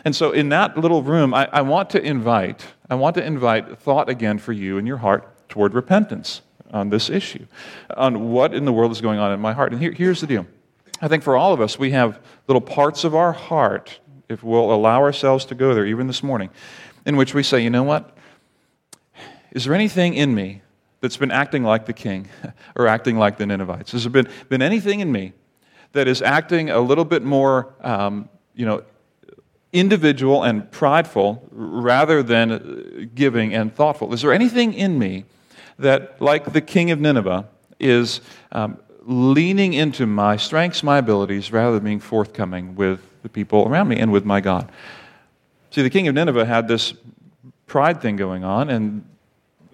And 0.05 0.15
so 0.15 0.33
in 0.33 0.51
that 0.51 0.77
little 0.79 1.03
room, 1.03 1.35
I, 1.35 1.49
I 1.53 1.63
want 1.63 1.91
to 1.91 2.03
invite, 2.03 2.65
I 2.89 2.95
want 2.95 3.15
to 3.17 3.25
invite 3.25 3.79
thought 3.79 4.09
again 4.09 4.39
for 4.39 4.53
you 4.53 4.79
in 4.79 4.87
your 4.87 4.99
heart 4.99 5.49
toward 5.49 5.75
repentance 5.75 6.43
on 6.71 6.91
this 6.91 7.11
issue, 7.11 7.47
on 7.97 8.31
what 8.31 8.55
in 8.55 8.65
the 8.65 8.73
world 8.73 8.93
is 8.93 9.01
going 9.01 9.19
on 9.19 9.33
in 9.33 9.41
my 9.41 9.53
heart. 9.53 9.73
And 9.73 9.81
here, 9.81 9.93
here's 9.93 10.21
the 10.21 10.27
deal 10.27 10.47
I 11.01 11.09
think 11.09 11.23
for 11.23 11.37
all 11.37 11.53
of 11.53 11.61
us, 11.61 11.79
we 11.79 11.91
have 11.91 12.21
little 12.47 12.61
parts 12.61 13.05
of 13.05 13.15
our 13.15 13.33
heart, 13.33 13.99
if 14.29 14.43
we'll 14.43 14.73
allow 14.73 15.01
ourselves 15.03 15.45
to 15.47 15.55
go 15.55 15.75
there, 15.75 15.87
even 15.87 16.07
this 16.07 16.23
morning, 16.23 16.51
in 17.05 17.17
which 17.17 17.35
we 17.35 17.43
say, 17.43 17.61
you 17.61 17.71
know 17.71 17.83
what? 17.83 18.17
Is 19.53 19.65
there 19.65 19.75
anything 19.75 20.15
in 20.15 20.35
me 20.35 20.63
that's 21.01 21.17
been 21.17 21.31
acting 21.31 21.63
like 21.63 21.87
the 21.87 21.93
king 21.93 22.29
or 22.77 22.87
acting 22.87 23.19
like 23.19 23.39
the 23.39 23.47
Ninevites? 23.47 23.93
Has 23.93 24.05
there 24.05 24.11
been, 24.11 24.29
been 24.49 24.63
anything 24.63 25.01
in 25.01 25.11
me 25.11 25.33
that 25.97 26.07
is 26.07 26.21
acting 26.21 26.69
a 26.71 26.79
little 26.79 27.05
bit 27.05 27.23
more, 27.23 27.75
um, 27.81 28.29
you 28.55 28.67
know, 28.67 28.83
individual 29.73 30.45
and 30.45 30.71
prideful 30.71 31.47
rather 31.51 32.23
than 32.23 33.11
giving 33.15 33.55
and 33.55 33.75
thoughtful? 33.75 34.13
Is 34.13 34.23
there 34.23 34.33
anything 34.33 34.75
in 34.75 34.99
me 34.99 35.25
that, 35.79 36.21
like 36.21 36.53
the 36.53 36.61
king 36.61 36.91
of 36.91 37.01
Nineveh, 37.01 37.49
is 37.81 38.21
um, 38.53 38.79
leaning 39.03 39.73
into 39.73 40.07
my 40.07 40.37
strengths, 40.37 40.83
my 40.83 40.99
abilities, 40.99 41.51
rather 41.51 41.77
than 41.77 41.85
being 41.85 42.01
forthcoming 42.01 42.77
with 42.77 43.01
the 43.23 43.29
people 43.29 43.67
around 43.67 43.89
me 43.89 43.99
and 43.99 44.13
with 44.13 44.25
my 44.25 44.41
God. 44.41 44.71
See, 45.71 45.83
the 45.83 45.91
king 45.91 46.09
of 46.09 46.15
Nineveh 46.15 46.45
had 46.45 46.69
this 46.69 46.93
pride 47.67 48.01
thing 48.03 48.17
going 48.17 48.45
on, 48.45 48.69
and 48.69 49.05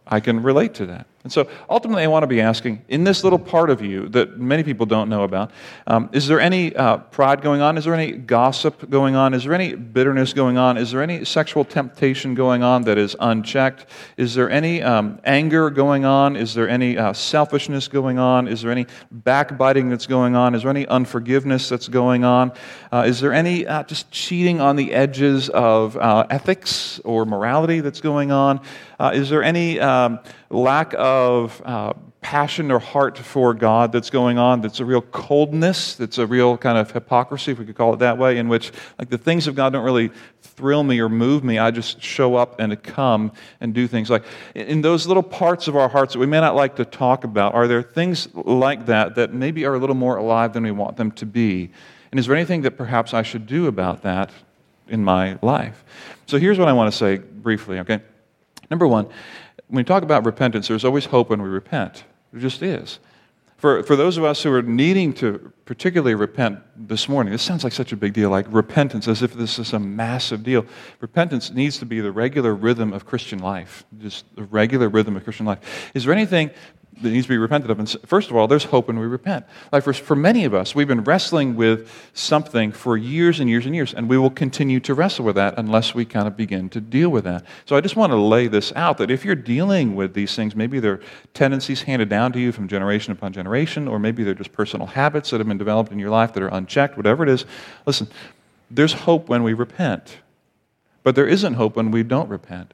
I 0.07 0.21
can 0.21 0.43
relate 0.43 0.75
to 0.75 0.87
that. 0.87 1.07
And 1.25 1.33
so 1.33 1.49
ultimately, 1.71 2.03
I 2.03 2.09
want 2.09 2.25
to 2.25 2.27
be 2.27 2.41
asking 2.41 2.83
in 2.89 3.05
this 3.05 3.23
little 3.23 3.39
part 3.39 3.71
of 3.71 3.81
you 3.81 4.09
that 4.09 4.41
many 4.41 4.65
people 4.65 4.87
don't 4.87 5.09
know 5.09 5.23
about 5.23 5.53
um, 5.87 6.11
is 6.13 6.27
there 6.27 6.41
any 6.41 6.75
uh, 6.75 6.97
pride 6.97 7.43
going 7.43 7.61
on? 7.61 7.79
Is 7.79 7.85
there 7.85 7.95
any 7.95 8.11
gossip 8.11 8.91
going 8.91 9.15
on? 9.15 9.33
Is 9.33 9.45
there 9.45 9.55
any 9.55 9.75
bitterness 9.75 10.33
going 10.33 10.59
on? 10.59 10.77
Is 10.77 10.91
there 10.91 11.01
any 11.01 11.25
sexual 11.25 11.65
temptation 11.65 12.35
going 12.35 12.65
on 12.65 12.83
that 12.83 12.99
is 12.99 13.15
unchecked? 13.21 13.87
Is 14.17 14.35
there 14.35 14.51
any 14.51 14.83
um, 14.83 15.21
anger 15.23 15.71
going 15.71 16.05
on? 16.05 16.35
Is 16.35 16.55
there 16.55 16.69
any 16.69 16.99
uh, 16.99 17.13
selfishness 17.13 17.87
going 17.87 18.19
on? 18.19 18.49
Is 18.49 18.63
there 18.63 18.73
any 18.73 18.87
backbiting 19.13 19.91
that's 19.91 20.07
going 20.07 20.35
on? 20.35 20.57
Is 20.57 20.63
there 20.63 20.71
any 20.71 20.89
unforgiveness 20.89 21.69
that's 21.69 21.87
going 21.87 22.25
on? 22.25 22.51
Uh, 22.91 23.05
is 23.07 23.21
there 23.21 23.33
any 23.33 23.65
uh, 23.65 23.85
just 23.85 24.11
cheating 24.11 24.61
on 24.61 24.75
the 24.75 24.93
edges 24.93 25.49
of 25.51 25.97
uh, 25.97 26.27
ethics 26.31 26.99
or 27.05 27.25
morality 27.25 27.79
that's 27.79 28.01
going 28.01 28.33
on? 28.33 28.61
Uh, 28.99 29.13
is 29.15 29.31
there 29.31 29.43
any 29.43 29.81
um, 29.81 30.19
lack 30.51 30.95
of 30.95 31.12
uh, 31.65 31.93
passion 32.21 32.71
or 32.71 32.79
heart 32.79 33.19
for 33.19 33.53
God 33.53 33.93
that's 33.93 34.11
going 34.11 34.39
on, 34.39 34.61
that's 34.61 34.81
a 34.81 34.85
real 34.85 35.03
coldness, 35.03 35.95
that's 35.97 36.19
a 36.19 36.27
real 36.27 36.57
kind 36.57 36.79
of 36.79 36.91
hypocrisy, 36.91 37.53
if 37.53 37.59
we 37.59 37.67
could 37.67 37.77
call 37.77 37.93
it 37.93 37.99
that 37.99 38.17
way, 38.17 38.39
in 38.39 38.49
which 38.49 38.73
like 38.99 39.11
the 39.11 39.19
things 39.19 39.47
of 39.47 39.55
God 39.55 39.73
don't 39.73 39.85
really 39.85 40.11
thrill 40.41 40.85
me 40.85 41.01
or 41.01 41.09
move 41.09 41.43
me. 41.43 41.59
I 41.59 41.71
just 41.71 42.01
show 42.01 42.37
up 42.37 42.61
and 42.61 42.81
come 42.83 43.33
and 43.61 43.75
do 43.75 43.87
things 43.87 44.09
like 44.09 44.25
in 44.55 44.83
those 44.83 45.07
little 45.07 45.23
parts 45.23 45.69
of 45.69 45.77
our 45.77 45.89
hearts 45.89 46.13
that 46.13 46.21
we 46.21 46.27
may 46.27 46.41
not 46.41 46.55
like 46.55 46.77
to 46.77 46.85
talk 46.85 47.25
about, 47.25 47.55
are 47.55 47.67
there 47.67 47.83
things 47.83 48.29
like 48.35 48.87
that 48.87 49.17
that 49.17 49.35
maybe 49.35 49.65
are 49.65 49.75
a 49.75 49.79
little 49.79 49.97
more 49.97 50.17
alive 50.17 50.53
than 50.53 50.63
we 50.63 50.71
want 50.71 50.97
them 50.97 51.11
to 51.13 51.27
be? 51.27 51.71
And 52.11 52.21
is 52.21 52.27
there 52.27 52.37
anything 52.37 52.63
that 52.63 52.73
perhaps 52.73 53.15
I 53.15 53.23
should 53.23 53.47
do 53.47 53.67
about 53.67 54.03
that 54.03 54.31
in 54.87 55.03
my 55.03 55.39
life? 55.43 55.85
So 56.27 56.39
here's 56.39 56.59
what 56.59 56.69
I 56.69 56.73
want 56.73 56.93
to 56.93 56.97
say 56.97 57.19
briefly, 57.19 57.81
okay? 57.81 58.01
Number 58.71 58.87
one, 58.87 59.09
when 59.73 59.79
we 59.79 59.85
talk 59.85 60.03
about 60.03 60.27
repentance, 60.27 60.69
there's 60.69 60.85
always 60.85 61.07
hope 61.07 61.31
when 61.31 61.41
we 61.41 61.49
repent. 61.49 62.05
There 62.31 62.43
just 62.43 62.63
is. 62.63 62.99
For, 63.57 63.83
for 63.83 63.97
those 63.97 64.19
of 64.19 64.25
us 64.25 64.43
who 64.43 64.53
are 64.53 64.61
needing 64.61 65.15
to 65.15 65.51
particularly 65.65 66.15
repent 66.15 66.59
this 66.77 67.09
morning, 67.09 67.33
this 67.33 67.41
sounds 67.41 67.65
like 67.65 67.73
such 67.73 67.91
a 67.91 67.97
big 67.97 68.13
deal, 68.13 68.29
like 68.29 68.45
repentance, 68.51 69.09
as 69.09 69.23
if 69.23 69.33
this 69.33 69.59
is 69.59 69.73
a 69.73 69.79
massive 69.79 70.43
deal. 70.43 70.67
Repentance 71.01 71.51
needs 71.53 71.79
to 71.79 71.87
be 71.87 72.01
the 72.01 72.13
regular 72.13 72.55
rhythm 72.55 72.93
of 72.93 73.07
Christian 73.07 73.39
life, 73.39 73.87
just 73.99 74.27
the 74.37 74.45
regular 74.45 74.91
rhythm 74.91 75.17
of 75.17 75.25
Christian 75.25 75.47
life. 75.47 75.91
Is 75.95 76.05
there 76.05 76.13
anything 76.13 76.51
that 77.03 77.11
needs 77.11 77.27
to 77.27 77.29
be 77.29 77.39
repented 77.39 77.71
of. 77.71 77.79
And 77.79 77.91
first 78.07 78.31
of 78.31 78.37
all, 78.37 78.49
there's 78.49 78.65
hope 78.65 78.89
when 78.89 78.99
we 78.99 79.07
repent. 79.07 79.45
Like 79.71 79.85
for, 79.85 79.93
for 79.93 80.17
many 80.17 80.45
of 80.45 80.55
us, 80.55 80.75
we've 80.75 80.89
been 80.89 81.05
wrestling 81.05 81.57
with 81.57 81.91
something 82.15 82.73
for 82.73 82.97
years 82.97 83.41
and 83.41 83.51
years 83.51 83.67
and 83.67 83.75
years, 83.75 83.93
and 83.93 84.09
we 84.09 84.17
will 84.17 84.31
continue 84.31 84.81
to 84.81 84.95
wrestle 84.95 85.25
with 85.25 85.37
that 85.37 85.55
unless 85.59 85.95
we 85.95 86.05
kind 86.05 86.27
of 86.27 86.37
begin 86.37 86.69
to 86.71 86.81
deal 86.81 87.11
with 87.11 87.25
that. 87.25 87.45
So 87.67 87.77
I 87.77 87.81
just 87.81 87.97
want 87.97 88.13
to 88.13 88.17
lay 88.17 88.47
this 88.49 88.73
out 88.75 88.99
that 88.99 89.11
if 89.11 89.25
you're 89.25 89.35
dealing 89.35 89.95
with 89.95 90.15
these 90.15 90.35
things, 90.35 90.57
maybe 90.57 90.81
they're 90.81 91.01
tendencies 91.35 91.83
handed 91.83 92.09
down 92.09 92.33
to 92.33 92.41
you 92.41 92.53
from 92.53 92.69
generation 92.69 93.13
upon 93.13 93.33
generation, 93.33 93.89
or 93.89 93.99
maybe 93.99 94.25
they're 94.25 94.35
just 94.35 94.53
personal 94.53 94.87
habits 94.87 95.31
that 95.31 95.39
have 95.39 95.49
been 95.49 95.59
developed 95.59 95.93
in 95.93 95.99
your 95.99 96.11
life 96.11 96.33
that 96.35 96.43
are 96.43 96.49
unchecked, 96.49 96.97
whatever 96.97 97.23
it 97.23 97.29
is, 97.29 97.45
listen, 97.87 98.09
there's 98.71 98.93
hope 98.93 99.29
when 99.29 99.43
we 99.43 99.53
repent. 99.53 100.19
But 101.03 101.17
there 101.17 101.27
isn't 101.27 101.55
hope 101.55 101.77
when 101.77 101.91
we 101.91 102.03
don't 102.03 102.29
repent 102.29 102.73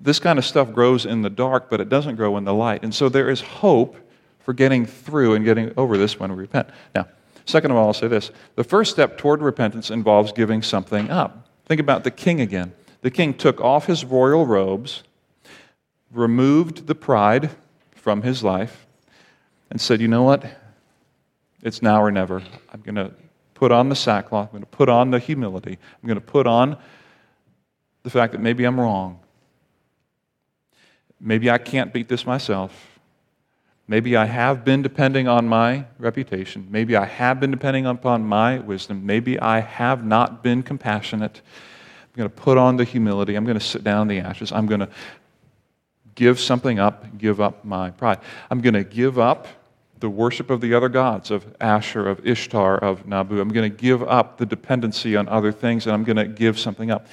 this 0.00 0.18
kind 0.18 0.38
of 0.38 0.44
stuff 0.44 0.72
grows 0.72 1.06
in 1.06 1.22
the 1.22 1.30
dark, 1.30 1.70
but 1.70 1.80
it 1.80 1.88
doesn't 1.88 2.16
grow 2.16 2.36
in 2.36 2.44
the 2.44 2.54
light. 2.54 2.82
And 2.82 2.94
so 2.94 3.08
there 3.08 3.30
is 3.30 3.40
hope 3.40 3.96
for 4.40 4.52
getting 4.52 4.86
through 4.86 5.34
and 5.34 5.44
getting 5.44 5.72
over 5.76 5.96
this 5.98 6.20
when 6.20 6.30
we 6.30 6.38
repent. 6.38 6.68
Now, 6.94 7.08
second 7.46 7.70
of 7.70 7.76
all, 7.76 7.88
I'll 7.88 7.94
say 7.94 8.08
this 8.08 8.30
the 8.54 8.64
first 8.64 8.92
step 8.92 9.18
toward 9.18 9.42
repentance 9.42 9.90
involves 9.90 10.32
giving 10.32 10.62
something 10.62 11.10
up. 11.10 11.48
Think 11.66 11.80
about 11.80 12.04
the 12.04 12.10
king 12.10 12.40
again. 12.40 12.72
The 13.02 13.10
king 13.10 13.34
took 13.34 13.60
off 13.60 13.86
his 13.86 14.04
royal 14.04 14.46
robes, 14.46 15.02
removed 16.12 16.86
the 16.86 16.94
pride 16.94 17.50
from 17.94 18.22
his 18.22 18.44
life, 18.44 18.86
and 19.70 19.80
said, 19.80 20.00
You 20.00 20.08
know 20.08 20.22
what? 20.22 20.44
It's 21.62 21.82
now 21.82 22.00
or 22.02 22.12
never. 22.12 22.42
I'm 22.72 22.80
going 22.82 22.94
to 22.94 23.12
put 23.54 23.72
on 23.72 23.88
the 23.88 23.96
sackcloth. 23.96 24.48
I'm 24.48 24.52
going 24.52 24.62
to 24.62 24.66
put 24.66 24.88
on 24.88 25.10
the 25.10 25.18
humility. 25.18 25.78
I'm 26.02 26.06
going 26.06 26.20
to 26.20 26.24
put 26.24 26.46
on 26.46 26.76
the 28.04 28.10
fact 28.10 28.32
that 28.32 28.40
maybe 28.40 28.64
I'm 28.64 28.78
wrong. 28.78 29.18
Maybe 31.20 31.50
I 31.50 31.58
can't 31.58 31.92
beat 31.92 32.08
this 32.08 32.26
myself. 32.26 32.98
Maybe 33.88 34.16
I 34.16 34.24
have 34.24 34.64
been 34.64 34.82
depending 34.82 35.28
on 35.28 35.46
my 35.46 35.84
reputation. 35.98 36.66
Maybe 36.70 36.96
I 36.96 37.04
have 37.04 37.38
been 37.38 37.52
depending 37.52 37.86
upon 37.86 38.24
my 38.24 38.58
wisdom. 38.58 39.06
Maybe 39.06 39.38
I 39.38 39.60
have 39.60 40.04
not 40.04 40.42
been 40.42 40.62
compassionate. 40.62 41.40
I'm 42.02 42.18
going 42.18 42.28
to 42.28 42.34
put 42.34 42.58
on 42.58 42.76
the 42.76 42.84
humility. 42.84 43.36
I'm 43.36 43.44
going 43.44 43.58
to 43.58 43.64
sit 43.64 43.84
down 43.84 44.02
in 44.02 44.08
the 44.08 44.26
ashes. 44.26 44.50
I'm 44.50 44.66
going 44.66 44.80
to 44.80 44.88
give 46.16 46.40
something 46.40 46.80
up, 46.80 47.16
give 47.16 47.40
up 47.40 47.64
my 47.64 47.90
pride. 47.90 48.18
I'm 48.50 48.60
going 48.60 48.74
to 48.74 48.84
give 48.84 49.18
up 49.18 49.46
the 50.00 50.10
worship 50.10 50.50
of 50.50 50.60
the 50.60 50.74
other 50.74 50.88
gods, 50.88 51.30
of 51.30 51.46
Ashur, 51.60 52.08
of 52.08 52.26
Ishtar, 52.26 52.78
of 52.78 53.06
Nabu. 53.06 53.40
I'm 53.40 53.48
going 53.48 53.70
to 53.70 53.76
give 53.76 54.02
up 54.02 54.36
the 54.36 54.46
dependency 54.46 55.16
on 55.16 55.28
other 55.28 55.52
things, 55.52 55.86
and 55.86 55.94
I'm 55.94 56.04
going 56.04 56.16
to 56.16 56.26
give 56.26 56.58
something 56.58 56.90
up. 56.90 57.06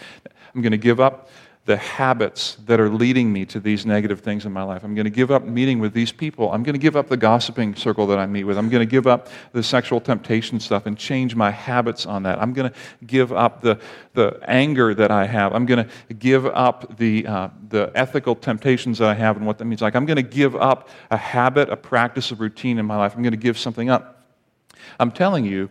I'm 0.56 0.62
going 0.62 0.72
to 0.72 0.78
give 0.78 1.00
up 1.00 1.30
the 1.66 1.78
habits 1.78 2.58
that 2.66 2.82
are 2.82 2.90
leading 2.90 3.32
me 3.32 3.46
to 3.46 3.58
these 3.58 3.86
negative 3.86 4.20
things 4.20 4.46
in 4.46 4.52
my 4.52 4.64
life. 4.64 4.84
I'm 4.84 4.96
going 4.96 5.06
to 5.06 5.10
give 5.10 5.32
up 5.32 5.46
meeting 5.46 5.80
with 5.80 5.94
these 5.94 6.12
people. 6.12 6.52
I'm 6.52 6.62
going 6.62 6.74
to 6.74 6.80
give 6.80 6.98
up 6.98 7.08
the 7.08 7.16
gossiping 7.16 7.74
circle 7.76 8.06
that 8.08 8.20
I 8.20 8.26
meet 8.26 8.44
with. 8.44 8.58
I'm 8.58 8.68
going 8.68 8.82
to 8.82 8.90
give 8.90 9.08
up 9.08 9.30
the 9.54 9.64
sexual 9.64 10.02
temptation 10.02 10.60
stuff 10.60 10.86
and 10.86 10.98
change 10.98 11.38
my 11.38 11.52
habits 11.52 12.06
on 12.06 12.24
that. 12.24 12.42
I'm 12.42 12.52
going 12.52 12.70
to 12.70 12.78
give 13.06 13.32
up 13.32 13.62
the, 13.62 13.80
the 14.14 14.42
anger 14.46 14.94
that 14.94 15.10
I 15.10 15.26
have. 15.26 15.56
I'm 15.56 15.66
going 15.66 15.88
to 15.88 16.14
give 16.16 16.46
up 16.48 16.98
the, 16.98 17.26
uh, 17.26 17.50
the 17.70 17.94
ethical 17.96 18.36
temptations 18.36 18.98
that 18.98 19.08
I 19.08 19.14
have 19.14 19.38
and 19.38 19.48
what 19.48 19.58
that 19.60 19.66
means. 19.66 19.82
Like, 19.82 19.96
I'm 19.96 20.06
going 20.06 20.18
to 20.18 20.22
give 20.22 20.58
up 20.58 20.90
a 21.12 21.18
habit, 21.18 21.70
a 21.70 21.78
practice, 21.78 22.30
a 22.32 22.36
routine 22.36 22.78
in 22.78 22.86
my 22.86 22.98
life. 22.98 23.16
I'm 23.16 23.24
going 23.24 23.32
to 23.32 23.38
give 23.38 23.58
something 23.58 23.90
up. 23.90 24.22
I'm 25.00 25.12
telling 25.12 25.46
you, 25.46 25.70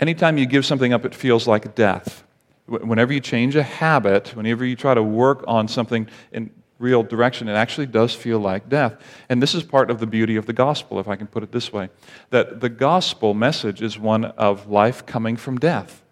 anytime 0.00 0.38
you 0.38 0.46
give 0.46 0.64
something 0.64 0.92
up, 0.92 1.04
it 1.04 1.12
feels 1.12 1.48
like 1.48 1.74
death 1.74 2.22
whenever 2.68 3.12
you 3.12 3.20
change 3.20 3.56
a 3.56 3.62
habit, 3.62 4.36
whenever 4.36 4.64
you 4.64 4.76
try 4.76 4.94
to 4.94 5.02
work 5.02 5.44
on 5.46 5.68
something 5.68 6.08
in 6.32 6.50
real 6.78 7.02
direction, 7.02 7.48
it 7.48 7.54
actually 7.54 7.86
does 7.86 8.14
feel 8.14 8.38
like 8.38 8.68
death. 8.68 8.94
And 9.28 9.42
this 9.42 9.54
is 9.54 9.62
part 9.62 9.90
of 9.90 9.98
the 9.98 10.06
beauty 10.06 10.36
of 10.36 10.46
the 10.46 10.52
gospel, 10.52 11.00
if 11.00 11.08
I 11.08 11.16
can 11.16 11.26
put 11.26 11.42
it 11.42 11.50
this 11.50 11.72
way 11.72 11.88
that 12.30 12.60
the 12.60 12.68
gospel 12.68 13.34
message 13.34 13.82
is 13.82 13.98
one 13.98 14.26
of 14.26 14.68
life 14.68 15.04
coming 15.06 15.36
from 15.36 15.58
death. 15.58 16.02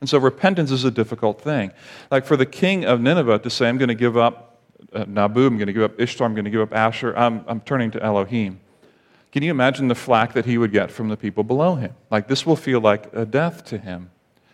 And 0.00 0.08
so 0.08 0.18
repentance 0.18 0.70
is 0.70 0.84
a 0.84 0.90
difficult 0.90 1.40
thing. 1.40 1.72
Like 2.10 2.24
for 2.24 2.36
the 2.36 2.46
king 2.46 2.84
of 2.84 3.00
Nineveh 3.00 3.38
to 3.40 3.50
say, 3.50 3.68
I'm 3.68 3.78
going 3.78 3.88
to 3.88 3.94
give 3.94 4.16
up 4.16 4.60
uh, 4.92 5.04
Nabu, 5.06 5.46
I'm 5.46 5.56
going 5.56 5.68
to 5.68 5.72
give 5.72 5.82
up 5.82 6.00
Ishtar, 6.00 6.26
I'm 6.26 6.34
going 6.34 6.44
to 6.44 6.50
give 6.50 6.60
up 6.60 6.74
Ashur, 6.74 7.16
I'm, 7.16 7.44
I'm 7.46 7.60
turning 7.60 7.90
to 7.92 8.02
Elohim. 8.02 8.60
Can 9.30 9.42
you 9.42 9.50
imagine 9.50 9.88
the 9.88 9.94
flack 9.94 10.34
that 10.34 10.44
he 10.44 10.58
would 10.58 10.72
get 10.72 10.90
from 10.90 11.08
the 11.08 11.16
people 11.16 11.44
below 11.44 11.76
him? 11.76 11.94
Like, 12.10 12.28
this 12.28 12.44
will 12.44 12.56
feel 12.56 12.80
like 12.80 13.14
a 13.14 13.24
death 13.24 13.64
to 13.66 13.78
him. 13.78 14.10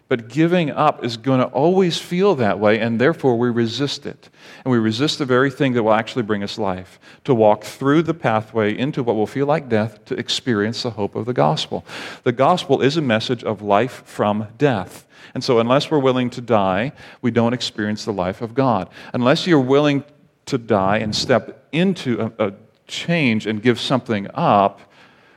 But 0.09 0.29
giving 0.29 0.71
up 0.71 1.05
is 1.05 1.19
going 1.19 1.41
to 1.41 1.47
always 1.47 1.99
feel 1.99 2.35
that 2.37 2.59
way, 2.59 2.81
and 2.81 2.99
therefore 2.99 3.37
we 3.37 3.51
resist 3.51 4.07
it. 4.07 4.31
And 4.65 4.73
we 4.73 4.79
resist 4.79 5.19
the 5.19 5.27
very 5.27 5.51
thing 5.51 5.75
that 5.75 5.83
will 5.83 5.93
actually 5.93 6.23
bring 6.23 6.43
us 6.43 6.57
life 6.57 6.99
to 7.25 7.35
walk 7.35 7.63
through 7.65 8.03
the 8.03 8.15
pathway 8.15 8.77
into 8.77 9.03
what 9.03 9.17
will 9.17 9.27
feel 9.27 9.47
like 9.47 9.69
death 9.69 10.03
to 10.07 10.19
experience 10.19 10.83
the 10.83 10.91
hope 10.91 11.15
of 11.15 11.27
the 11.27 11.35
gospel. 11.35 11.85
The 12.23 12.33
gospel 12.33 12.81
is 12.81 12.97
a 12.97 13.03
message 13.03 13.45
of 13.45 13.61
life 13.61 14.03
from 14.07 14.49
death. 14.57 15.07
And 15.35 15.45
so, 15.45 15.59
unless 15.59 15.91
we're 15.91 15.99
willing 15.99 16.31
to 16.31 16.41
die, 16.41 16.93
we 17.21 17.31
don't 17.31 17.53
experience 17.53 18.07
the 18.07 18.13
life 18.13 18.41
of 18.41 18.55
God. 18.55 18.89
Unless 19.13 19.47
you're 19.47 19.61
willing 19.61 20.05
to 20.47 20.57
die 20.57 20.99
and 20.99 21.15
step 21.15 21.69
into 21.71 22.33
a, 22.39 22.49
a 22.49 22.53
change 22.87 23.47
and 23.47 23.63
give 23.63 23.79
something 23.79 24.27
up, 24.33 24.81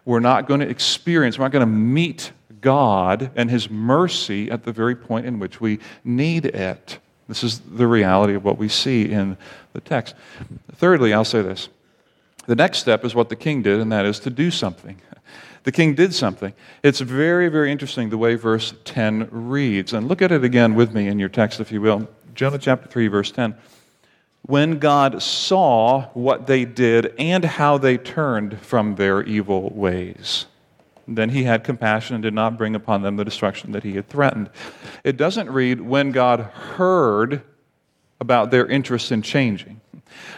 we're 0.05 0.21
not 0.21 0.47
going 0.47 0.62
to 0.62 0.69
experience, 0.69 1.38
we're 1.38 1.45
not 1.45 1.51
going 1.51 1.60
to 1.62 1.65
meet 1.65 2.31
God 2.62 3.32
and 3.36 3.50
His 3.50 3.69
mercy 3.69 4.50
at 4.50 4.63
the 4.63 4.71
very 4.71 4.95
point 4.95 5.26
in 5.26 5.39
which 5.39 5.60
we 5.60 5.80
need 6.04 6.45
it. 6.45 7.00
This 7.28 7.43
is 7.43 7.60
the 7.60 7.88
reality 7.88 8.36
of 8.36 8.43
what 8.43 8.58
we 8.58 8.67
see 8.69 9.12
in 9.12 9.38
the 9.74 9.82
text. 9.82 10.15
Thirdly, 10.74 11.13
I'll 11.13 11.26
say 11.26 11.41
this. 11.41 11.69
The 12.45 12.56
next 12.56 12.80
step 12.80 13.06
is 13.06 13.15
what 13.15 13.30
the 13.30 13.36
king 13.36 13.62
did, 13.62 13.80
and 13.80 13.91
that 13.91 14.06
is 14.06 14.19
to 14.21 14.30
do 14.30 14.52
something. 14.52 15.02
The 15.63 15.71
king 15.71 15.93
did 15.93 16.12
something. 16.12 16.54
It's 16.82 17.02
very, 17.02 17.47
very 17.47 17.71
interesting 17.71 18.10
the 18.10 18.17
way 18.17 18.34
verse 18.34 18.74
10 18.84 19.28
reads. 19.30 19.93
And 19.93 20.08
look 20.08 20.24
at 20.24 20.32
it 20.32 20.43
again 20.43 20.74
with 20.74 20.91
me 20.91 21.08
in 21.08 21.19
your 21.19 21.30
text, 21.30 21.60
if 21.60 21.71
you 21.71 21.82
will. 21.82 22.10
Jonah 22.34 22.58
chapter 22.58 22.88
3, 22.88 23.08
verse 23.10 23.32
10. 23.32 23.56
When 24.41 24.80
God 24.80 25.21
saw 25.21 26.10
what 26.13 26.47
they 26.47 26.65
did 26.65 27.13
and 27.19 27.45
how 27.45 27.78
they 27.78 28.00
turned 28.00 28.60
from 28.60 28.95
their 28.95 29.21
evil 29.21 29.69
ways. 29.69 30.47
Then 31.08 31.30
he 31.30 31.44
had 31.44 31.64
compassion 31.64 32.16
and 32.16 32.24
did 32.24 32.34
not 32.34 32.58
bring 32.58 32.76
upon 32.76 33.02
them 33.02 33.16
the 33.16 33.26
destruction 33.26 33.72
that 33.72 33.84
he 33.84 33.94
had 33.94 34.08
threatened. 34.08 34.50
It 35.04 35.18
doesn't 35.18 35.50
read 35.50 35.82
when 35.82 36.12
God 36.12 36.42
heard 36.42 37.42
about 38.20 38.52
their 38.52 38.68
interest 38.68 39.12
in 39.12 39.22
changing. 39.22 39.82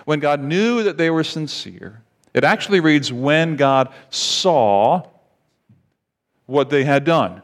When 0.06 0.20
God 0.20 0.42
knew 0.42 0.84
that 0.84 0.98
they 0.98 1.10
were 1.10 1.24
sincere, 1.24 2.02
it 2.34 2.44
actually 2.44 2.80
reads 2.80 3.12
when 3.12 3.56
God 3.56 3.94
saw 4.10 5.04
what 6.46 6.70
they 6.70 6.84
had 6.84 7.04
done. 7.04 7.42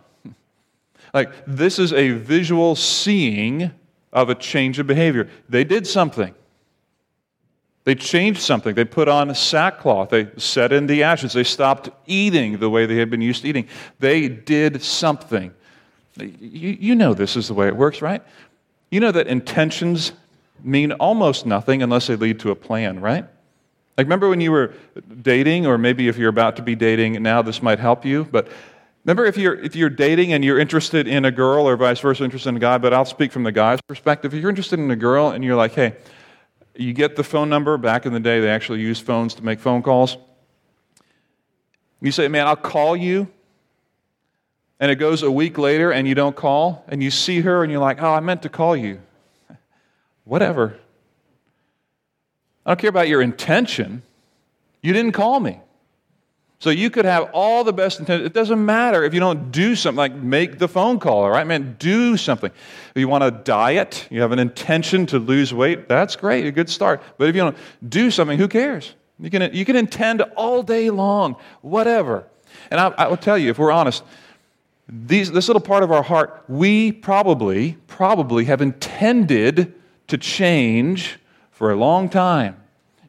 Like, 1.13 1.31
this 1.45 1.79
is 1.79 1.91
a 1.93 2.11
visual 2.11 2.75
seeing 2.75 3.71
of 4.11 4.29
a 4.29 4.35
change 4.35 4.79
of 4.79 4.87
behavior. 4.87 5.29
They 5.47 5.63
did 5.63 5.85
something. 5.87 6.33
They 7.89 7.95
changed 7.95 8.41
something. 8.41 8.75
They 8.75 8.85
put 8.85 9.07
on 9.07 9.33
sackcloth. 9.33 10.09
They 10.09 10.27
set 10.37 10.71
in 10.71 10.85
the 10.85 11.01
ashes. 11.01 11.33
They 11.33 11.43
stopped 11.43 11.89
eating 12.05 12.59
the 12.59 12.69
way 12.69 12.85
they 12.85 12.97
had 12.97 13.09
been 13.09 13.19
used 13.19 13.41
to 13.41 13.49
eating. 13.49 13.67
They 13.97 14.27
did 14.27 14.83
something. 14.83 15.51
You, 16.15 16.77
you 16.79 16.93
know 16.93 17.15
this 17.15 17.35
is 17.35 17.47
the 17.47 17.55
way 17.55 17.67
it 17.67 17.75
works, 17.75 18.03
right? 18.03 18.21
You 18.91 18.99
know 18.99 19.11
that 19.11 19.25
intentions 19.25 20.11
mean 20.63 20.91
almost 20.91 21.47
nothing 21.47 21.81
unless 21.81 22.05
they 22.05 22.15
lead 22.15 22.39
to 22.41 22.51
a 22.51 22.55
plan, 22.55 22.99
right? 23.01 23.25
Like, 23.97 24.05
remember 24.05 24.29
when 24.29 24.39
you 24.39 24.51
were 24.51 24.75
dating, 25.23 25.65
or 25.65 25.79
maybe 25.79 26.07
if 26.09 26.15
you're 26.15 26.29
about 26.29 26.57
to 26.57 26.61
be 26.61 26.75
dating 26.75 27.19
now, 27.23 27.41
this 27.41 27.63
might 27.63 27.79
help 27.79 28.05
you, 28.05 28.25
but 28.25 28.49
remember 29.03 29.25
if 29.25 29.35
you're, 29.35 29.55
if 29.55 29.75
you're 29.75 29.89
dating 29.89 30.33
and 30.33 30.45
you're 30.45 30.59
interested 30.59 31.07
in 31.07 31.25
a 31.25 31.31
girl 31.31 31.67
or 31.67 31.75
vice 31.75 32.01
versa, 32.01 32.23
interested 32.23 32.49
in 32.49 32.57
a 32.57 32.59
guy, 32.59 32.77
but 32.77 32.93
I'll 32.93 33.03
speak 33.03 33.31
from 33.31 33.41
the 33.41 33.51
guy's 33.51 33.81
perspective. 33.81 34.35
If 34.35 34.41
you're 34.41 34.51
interested 34.51 34.77
in 34.77 34.91
a 34.91 34.95
girl 34.95 35.29
and 35.29 35.43
you're 35.43 35.55
like, 35.55 35.73
hey, 35.73 35.95
you 36.79 36.93
get 36.93 37.15
the 37.15 37.23
phone 37.23 37.49
number. 37.49 37.77
Back 37.77 38.05
in 38.05 38.13
the 38.13 38.19
day, 38.19 38.39
they 38.39 38.49
actually 38.49 38.79
used 38.79 39.05
phones 39.05 39.33
to 39.35 39.43
make 39.43 39.59
phone 39.59 39.81
calls. 39.81 40.17
You 42.01 42.11
say, 42.11 42.27
Man, 42.27 42.47
I'll 42.47 42.55
call 42.55 42.95
you. 42.95 43.27
And 44.79 44.89
it 44.89 44.95
goes 44.95 45.23
a 45.23 45.29
week 45.29 45.57
later 45.57 45.91
and 45.91 46.07
you 46.07 46.15
don't 46.15 46.35
call. 46.35 46.85
And 46.87 47.03
you 47.03 47.11
see 47.11 47.41
her 47.41 47.63
and 47.63 47.71
you're 47.71 47.81
like, 47.81 48.01
Oh, 48.01 48.13
I 48.13 48.21
meant 48.21 48.43
to 48.43 48.49
call 48.49 48.77
you. 48.77 49.01
Whatever. 50.23 50.79
I 52.65 52.71
don't 52.71 52.79
care 52.79 52.89
about 52.89 53.09
your 53.09 53.21
intention. 53.21 54.03
You 54.81 54.93
didn't 54.93 55.11
call 55.11 55.39
me. 55.39 55.59
So 56.61 56.71
you 56.71 56.89
could 56.89 57.05
have 57.05 57.29
all 57.31 57.63
the 57.63 57.71
best 57.71 58.01
intentions. 58.01 58.25
It 58.25 58.33
doesn't 58.33 58.63
matter 58.63 59.05
if 59.05 59.13
you 59.13 59.21
don't 59.21 59.49
do 59.49 59.75
something, 59.75 59.97
like 59.97 60.13
make 60.13 60.59
the 60.59 60.67
phone 60.67 60.99
call, 60.99 61.23
all 61.23 61.29
right, 61.29 61.47
man? 61.47 61.77
Do 61.79 62.17
something. 62.17 62.51
If 62.93 62.99
you 62.99 63.07
want 63.07 63.23
to 63.23 63.31
diet, 63.31 64.05
you 64.09 64.19
have 64.21 64.33
an 64.33 64.39
intention 64.39 65.05
to 65.07 65.19
lose 65.19 65.53
weight, 65.53 65.87
that's 65.87 66.17
great, 66.17 66.45
a 66.45 66.51
good 66.51 66.69
start. 66.69 67.01
But 67.17 67.29
if 67.29 67.35
you 67.35 67.43
don't 67.43 67.57
do 67.87 68.11
something, 68.11 68.37
who 68.37 68.49
cares? 68.49 68.93
You 69.21 69.29
can, 69.29 69.53
you 69.53 69.63
can 69.63 69.77
intend 69.77 70.21
all 70.35 70.61
day 70.61 70.89
long, 70.89 71.37
whatever. 71.61 72.25
And 72.69 72.79
I, 72.79 72.87
I 72.89 73.07
will 73.07 73.17
tell 73.17 73.37
you, 73.37 73.49
if 73.49 73.57
we're 73.57 73.71
honest, 73.71 74.03
these, 74.89 75.31
this 75.31 75.47
little 75.47 75.61
part 75.61 75.83
of 75.83 75.93
our 75.93 76.03
heart, 76.03 76.43
we 76.49 76.91
probably, 76.91 77.77
probably 77.87 78.45
have 78.45 78.61
intended 78.61 79.73
to 80.07 80.17
change 80.17 81.19
for 81.51 81.71
a 81.71 81.75
long 81.77 82.09
time. 82.09 82.57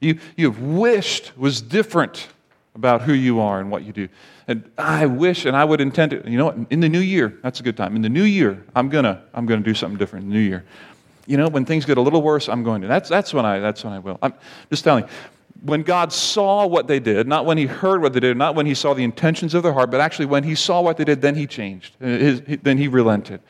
You, 0.00 0.20
you've 0.36 0.62
wished 0.62 1.36
was 1.36 1.60
different 1.60 2.28
about 2.74 3.02
who 3.02 3.12
you 3.12 3.40
are 3.40 3.60
and 3.60 3.70
what 3.70 3.84
you 3.84 3.92
do. 3.92 4.08
And 4.46 4.70
I 4.78 5.06
wish 5.06 5.44
and 5.44 5.56
I 5.56 5.64
would 5.64 5.80
intend 5.80 6.10
to, 6.12 6.30
you 6.30 6.38
know 6.38 6.46
what, 6.46 6.56
in 6.70 6.80
the 6.80 6.88
new 6.88 7.00
year, 7.00 7.38
that's 7.42 7.60
a 7.60 7.62
good 7.62 7.76
time. 7.76 7.96
In 7.96 8.02
the 8.02 8.08
new 8.08 8.24
year, 8.24 8.64
I'm 8.74 8.88
gonna, 8.88 9.22
I'm 9.34 9.46
gonna 9.46 9.62
do 9.62 9.74
something 9.74 9.98
different 9.98 10.24
in 10.24 10.30
the 10.30 10.36
new 10.36 10.42
year. 10.42 10.64
You 11.26 11.36
know, 11.36 11.48
when 11.48 11.64
things 11.64 11.84
get 11.84 11.98
a 11.98 12.00
little 12.00 12.22
worse, 12.22 12.48
I'm 12.48 12.64
going 12.64 12.82
to. 12.82 12.88
That's, 12.88 13.08
that's 13.08 13.32
when 13.32 13.44
I, 13.44 13.58
that's 13.60 13.84
when 13.84 13.92
I 13.92 13.98
will. 13.98 14.18
I'm 14.22 14.34
just 14.70 14.82
telling 14.82 15.04
you, 15.04 15.10
when 15.62 15.82
God 15.82 16.12
saw 16.12 16.66
what 16.66 16.86
they 16.86 16.98
did, 16.98 17.28
not 17.28 17.44
when 17.44 17.58
he 17.58 17.66
heard 17.66 18.00
what 18.02 18.12
they 18.12 18.20
did, 18.20 18.36
not 18.36 18.54
when 18.54 18.66
he 18.66 18.74
saw 18.74 18.94
the 18.94 19.04
intentions 19.04 19.54
of 19.54 19.62
their 19.62 19.72
heart, 19.72 19.90
but 19.90 20.00
actually 20.00 20.26
when 20.26 20.42
he 20.42 20.54
saw 20.54 20.80
what 20.80 20.96
they 20.96 21.04
did, 21.04 21.20
then 21.20 21.34
he 21.34 21.46
changed. 21.46 21.96
Uh, 22.00 22.06
his, 22.06 22.42
then 22.62 22.78
he 22.78 22.88
relented. 22.88 23.40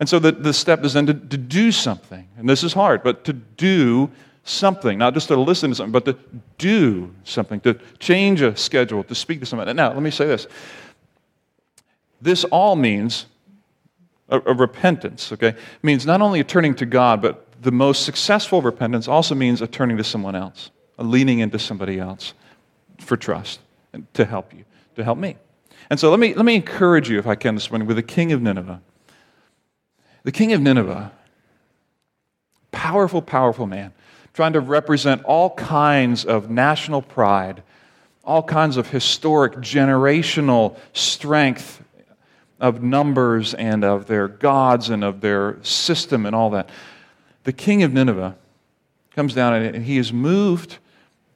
And 0.00 0.08
so 0.08 0.18
the, 0.18 0.32
the 0.32 0.52
step 0.52 0.84
is 0.84 0.94
then 0.94 1.06
to, 1.06 1.14
to 1.14 1.36
do 1.36 1.72
something. 1.72 2.26
And 2.36 2.48
this 2.48 2.62
is 2.62 2.72
hard, 2.72 3.02
but 3.02 3.24
to 3.24 3.32
do 3.32 4.10
something, 4.46 4.96
not 4.96 5.12
just 5.12 5.28
to 5.28 5.36
listen 5.36 5.70
to 5.70 5.76
something, 5.76 5.92
but 5.92 6.04
to 6.04 6.16
do 6.56 7.12
something, 7.24 7.60
to 7.60 7.74
change 7.98 8.40
a 8.40 8.56
schedule, 8.56 9.02
to 9.04 9.14
speak 9.14 9.40
to 9.40 9.46
someone. 9.46 9.74
Now, 9.74 9.92
let 9.92 10.02
me 10.02 10.10
say 10.10 10.26
this. 10.26 10.46
This 12.22 12.44
all 12.44 12.76
means 12.76 13.26
a, 14.28 14.40
a 14.40 14.54
repentance, 14.54 15.32
okay? 15.32 15.48
It 15.48 15.58
means 15.82 16.06
not 16.06 16.22
only 16.22 16.40
a 16.40 16.44
turning 16.44 16.74
to 16.76 16.86
God, 16.86 17.20
but 17.20 17.44
the 17.60 17.72
most 17.72 18.04
successful 18.04 18.62
repentance 18.62 19.08
also 19.08 19.34
means 19.34 19.60
a 19.60 19.66
turning 19.66 19.96
to 19.96 20.04
someone 20.04 20.36
else, 20.36 20.70
a 20.96 21.04
leaning 21.04 21.40
into 21.40 21.58
somebody 21.58 21.98
else 21.98 22.32
for 23.00 23.16
trust 23.16 23.60
and 23.92 24.12
to 24.14 24.24
help 24.24 24.54
you, 24.54 24.64
to 24.94 25.02
help 25.02 25.18
me. 25.18 25.36
And 25.90 25.98
so 25.98 26.08
let 26.10 26.20
me, 26.20 26.34
let 26.34 26.44
me 26.44 26.54
encourage 26.54 27.10
you, 27.10 27.18
if 27.18 27.26
I 27.26 27.34
can, 27.34 27.56
this 27.56 27.70
morning 27.70 27.88
with 27.88 27.96
the 27.96 28.02
king 28.02 28.30
of 28.30 28.40
Nineveh. 28.40 28.80
The 30.22 30.32
king 30.32 30.52
of 30.52 30.60
Nineveh, 30.60 31.12
powerful, 32.70 33.22
powerful 33.22 33.66
man 33.66 33.92
trying 34.36 34.52
to 34.52 34.60
represent 34.60 35.24
all 35.24 35.48
kinds 35.48 36.26
of 36.26 36.50
national 36.50 37.00
pride, 37.00 37.62
all 38.22 38.42
kinds 38.42 38.76
of 38.76 38.90
historic, 38.90 39.54
generational 39.54 40.76
strength 40.92 41.82
of 42.60 42.82
numbers 42.82 43.54
and 43.54 43.82
of 43.82 44.06
their 44.06 44.28
gods 44.28 44.90
and 44.90 45.02
of 45.02 45.22
their 45.22 45.56
system 45.62 46.26
and 46.26 46.36
all 46.36 46.50
that. 46.50 46.68
The 47.44 47.52
king 47.54 47.82
of 47.82 47.94
Nineveh 47.94 48.36
comes 49.14 49.32
down 49.32 49.54
and 49.54 49.84
he 49.86 49.96
is 49.96 50.12
moved 50.12 50.76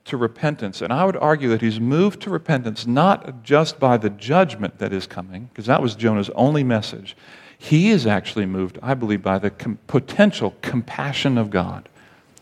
to 0.04 0.18
repentance. 0.18 0.82
And 0.82 0.92
I 0.92 1.06
would 1.06 1.16
argue 1.16 1.48
that 1.48 1.62
he's 1.62 1.80
moved 1.80 2.20
to 2.22 2.30
repentance 2.30 2.86
not 2.86 3.42
just 3.42 3.80
by 3.80 3.96
the 3.96 4.10
judgment 4.10 4.78
that 4.78 4.92
is 4.92 5.06
coming, 5.06 5.48
because 5.50 5.64
that 5.64 5.80
was 5.80 5.94
Jonah's 5.94 6.28
only 6.34 6.64
message. 6.64 7.16
He 7.56 7.88
is 7.88 8.06
actually 8.06 8.44
moved, 8.44 8.78
I 8.82 8.92
believe, 8.92 9.22
by 9.22 9.38
the 9.38 9.50
com- 9.50 9.78
potential 9.86 10.54
compassion 10.60 11.38
of 11.38 11.48
God. 11.48 11.88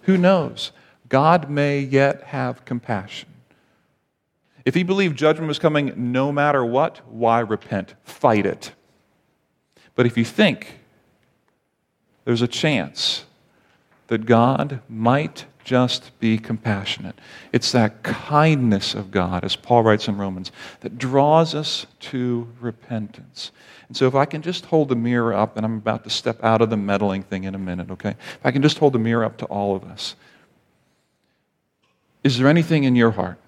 Who 0.02 0.16
knows? 0.16 0.72
God 1.08 1.48
may 1.50 1.80
yet 1.80 2.24
have 2.24 2.64
compassion. 2.64 3.28
If 4.64 4.74
he 4.74 4.82
believed 4.82 5.16
judgment 5.16 5.48
was 5.48 5.58
coming 5.58 6.12
no 6.12 6.30
matter 6.30 6.64
what, 6.64 7.00
why 7.11 7.40
repent? 7.40 7.94
Fight 8.04 8.44
it. 8.44 8.72
But 9.94 10.06
if 10.06 10.16
you 10.16 10.24
think 10.24 10.80
there's 12.24 12.42
a 12.42 12.48
chance 12.48 13.24
that 14.08 14.26
God 14.26 14.80
might 14.88 15.46
just 15.68 16.18
be 16.18 16.38
compassionate. 16.38 17.14
It's 17.52 17.72
that 17.72 18.02
kindness 18.02 18.94
of 18.94 19.11
God, 19.11 19.44
as 19.44 19.54
Paul 19.54 19.83
writes 19.83 20.09
in 20.09 20.16
Romans, 20.16 20.50
that 20.81 20.96
draws 20.96 21.54
us 21.54 21.85
to 22.00 22.48
repentance. 22.59 23.52
And 23.87 23.94
so, 23.94 24.07
if 24.07 24.14
I 24.14 24.24
can 24.24 24.40
just 24.40 24.64
hold 24.64 24.88
the 24.88 24.96
mirror 24.96 25.35
up, 25.35 25.59
and 25.59 25.66
I'm 25.66 25.76
about 25.76 26.04
to 26.04 26.11
step 26.11 26.42
out 26.42 26.62
of 26.62 26.70
the 26.70 26.78
meddling 26.78 27.22
thing 27.22 27.44
in 27.44 27.54
a 27.54 27.59
minute, 27.59 27.90
okay? 27.90 28.12
If 28.12 28.40
I 28.44 28.50
can 28.50 28.62
just 28.62 28.78
hold 28.78 28.94
the 28.94 28.98
mirror 28.98 29.26
up 29.26 29.37
to 29.38 29.44
all 29.44 29.76
of 29.76 29.85
us, 29.85 30.16
is 32.24 32.38
there 32.38 32.48
anything 32.48 32.85
in 32.85 32.96
your 32.96 33.11
heart 33.11 33.38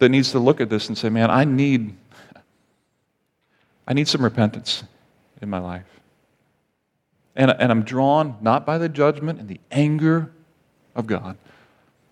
that 0.00 0.08
needs 0.08 0.32
to 0.32 0.40
look 0.40 0.60
at 0.60 0.68
this 0.68 0.88
and 0.88 0.98
say, 0.98 1.08
man, 1.08 1.30
I 1.30 1.44
need, 1.44 1.96
I 3.86 3.94
need 3.94 4.08
some 4.08 4.24
repentance 4.24 4.82
in 5.40 5.48
my 5.48 5.60
life? 5.60 5.95
And, 7.36 7.50
and 7.50 7.70
I'm 7.70 7.82
drawn 7.82 8.36
not 8.40 8.64
by 8.64 8.78
the 8.78 8.88
judgment 8.88 9.38
and 9.38 9.48
the 9.48 9.60
anger 9.70 10.30
of 10.94 11.06
God, 11.06 11.36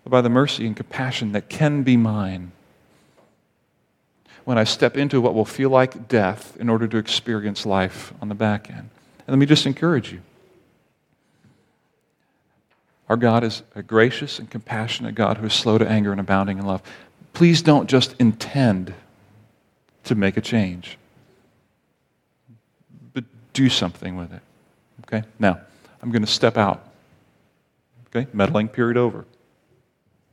but 0.03 0.11
by 0.11 0.21
the 0.21 0.29
mercy 0.29 0.67
and 0.67 0.77
compassion 0.77 1.31
that 1.31 1.49
can 1.49 1.83
be 1.83 1.97
mine 1.97 2.51
when 4.45 4.59
I 4.59 4.63
step 4.63 4.95
into 4.95 5.19
what 5.19 5.33
will 5.33 5.45
feel 5.45 5.71
like 5.71 6.07
death 6.07 6.55
in 6.59 6.69
order 6.69 6.87
to 6.87 6.97
experience 6.97 7.65
life 7.65 8.13
on 8.21 8.29
the 8.29 8.35
back 8.35 8.69
end. 8.69 8.89
And 9.27 9.29
let 9.29 9.39
me 9.39 9.47
just 9.47 9.65
encourage 9.65 10.11
you. 10.11 10.21
Our 13.09 13.17
God 13.17 13.43
is 13.43 13.63
a 13.75 13.81
gracious 13.81 14.37
and 14.37 14.49
compassionate 14.49 15.15
God 15.15 15.37
who 15.37 15.47
is 15.47 15.53
slow 15.53 15.79
to 15.79 15.87
anger 15.87 16.11
and 16.11 16.19
abounding 16.19 16.59
in 16.59 16.65
love. 16.65 16.81
Please 17.33 17.63
don't 17.63 17.89
just 17.89 18.15
intend 18.19 18.93
to 20.03 20.15
make 20.15 20.37
a 20.37 20.41
change, 20.41 20.97
but 23.13 23.23
do 23.53 23.69
something 23.69 24.15
with 24.15 24.31
it. 24.31 24.41
Okay? 25.07 25.25
Now, 25.39 25.61
I'm 26.01 26.11
going 26.11 26.23
to 26.23 26.31
step 26.31 26.57
out. 26.57 26.87
Okay? 28.07 28.27
Meddling 28.33 28.67
period 28.67 28.97
over. 28.97 29.25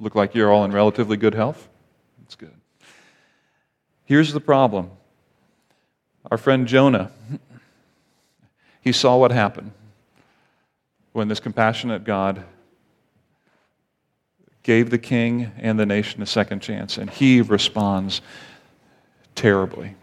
Look 0.01 0.15
like 0.15 0.35
you're 0.35 0.53
all 0.53 0.65
in 0.65 0.73
relatively 0.73 1.17
good 1.17 1.35
health? 1.35 1.69
That's 2.21 2.35
good. 2.35 2.55
Here's 4.05 4.33
the 4.33 4.41
problem 4.41 4.91
our 6.31 6.39
friend 6.39 6.67
Jonah, 6.67 7.11
he 8.81 8.93
saw 8.93 9.17
what 9.17 9.33
happened 9.33 9.73
when 11.13 11.29
this 11.29 11.41
compassionate 11.41 12.05
God 12.05 12.45
gave 14.63 14.91
the 14.91 14.99
king 14.99 15.51
and 15.59 15.79
the 15.79 15.87
nation 15.87 16.23
a 16.23 16.27
second 16.27 16.61
chance, 16.61 16.97
and 16.97 17.11
he 17.11 17.41
responds 17.43 18.23
terribly. 19.35 19.97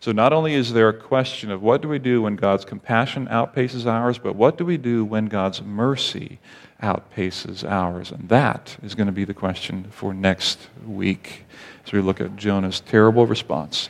So, 0.00 0.12
not 0.12 0.32
only 0.32 0.54
is 0.54 0.72
there 0.72 0.88
a 0.88 0.94
question 0.94 1.50
of 1.50 1.60
what 1.60 1.82
do 1.82 1.88
we 1.88 1.98
do 1.98 2.22
when 2.22 2.36
God's 2.36 2.64
compassion 2.64 3.26
outpaces 3.26 3.84
ours, 3.84 4.18
but 4.18 4.36
what 4.36 4.56
do 4.56 4.64
we 4.64 4.76
do 4.76 5.04
when 5.04 5.26
God's 5.26 5.60
mercy 5.60 6.38
outpaces 6.80 7.68
ours? 7.68 8.12
And 8.12 8.28
that 8.28 8.76
is 8.82 8.94
going 8.94 9.08
to 9.08 9.12
be 9.12 9.24
the 9.24 9.34
question 9.34 9.84
for 9.90 10.14
next 10.14 10.68
week 10.86 11.44
as 11.84 11.92
we 11.92 12.00
look 12.00 12.20
at 12.20 12.36
Jonah's 12.36 12.80
terrible 12.80 13.26
response 13.26 13.88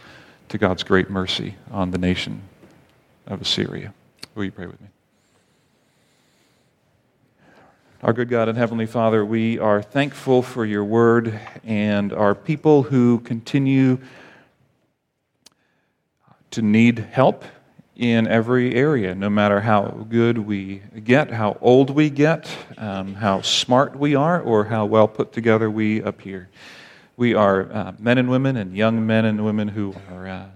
to 0.48 0.56
God's 0.56 0.82
great 0.82 1.10
mercy 1.10 1.56
on 1.70 1.90
the 1.90 1.98
nation 1.98 2.42
of 3.26 3.42
Assyria. 3.42 3.92
Will 4.34 4.44
you 4.44 4.52
pray 4.52 4.66
with 4.66 4.80
me? 4.80 4.88
Our 8.02 8.14
good 8.14 8.30
God 8.30 8.48
and 8.48 8.56
Heavenly 8.56 8.86
Father, 8.86 9.24
we 9.24 9.58
are 9.58 9.82
thankful 9.82 10.40
for 10.40 10.64
your 10.64 10.84
word 10.84 11.38
and 11.64 12.12
our 12.12 12.34
people 12.34 12.84
who 12.84 13.18
continue 13.18 13.98
to 16.50 16.62
need 16.62 16.98
help 16.98 17.44
in 17.98 18.28
every 18.28 18.74
area, 18.74 19.14
no 19.14 19.28
matter 19.28 19.60
how 19.60 20.06
good 20.08 20.38
we 20.38 20.80
get, 21.02 21.32
how 21.32 21.58
old 21.60 21.90
we 21.90 22.08
get, 22.08 22.48
um, 22.76 23.14
how 23.14 23.42
smart 23.42 23.98
we 23.98 24.14
are, 24.14 24.40
or 24.40 24.64
how 24.64 24.86
well 24.86 25.08
put 25.08 25.32
together 25.32 25.68
we 25.68 26.00
appear. 26.02 26.48
We 27.16 27.34
are 27.34 27.72
uh, 27.72 27.92
men 27.98 28.18
and 28.18 28.30
women 28.30 28.56
and 28.56 28.76
young 28.76 29.04
men 29.04 29.24
and 29.24 29.44
women 29.44 29.66
who 29.66 29.96
are, 30.12 30.28
uh, 30.28 30.46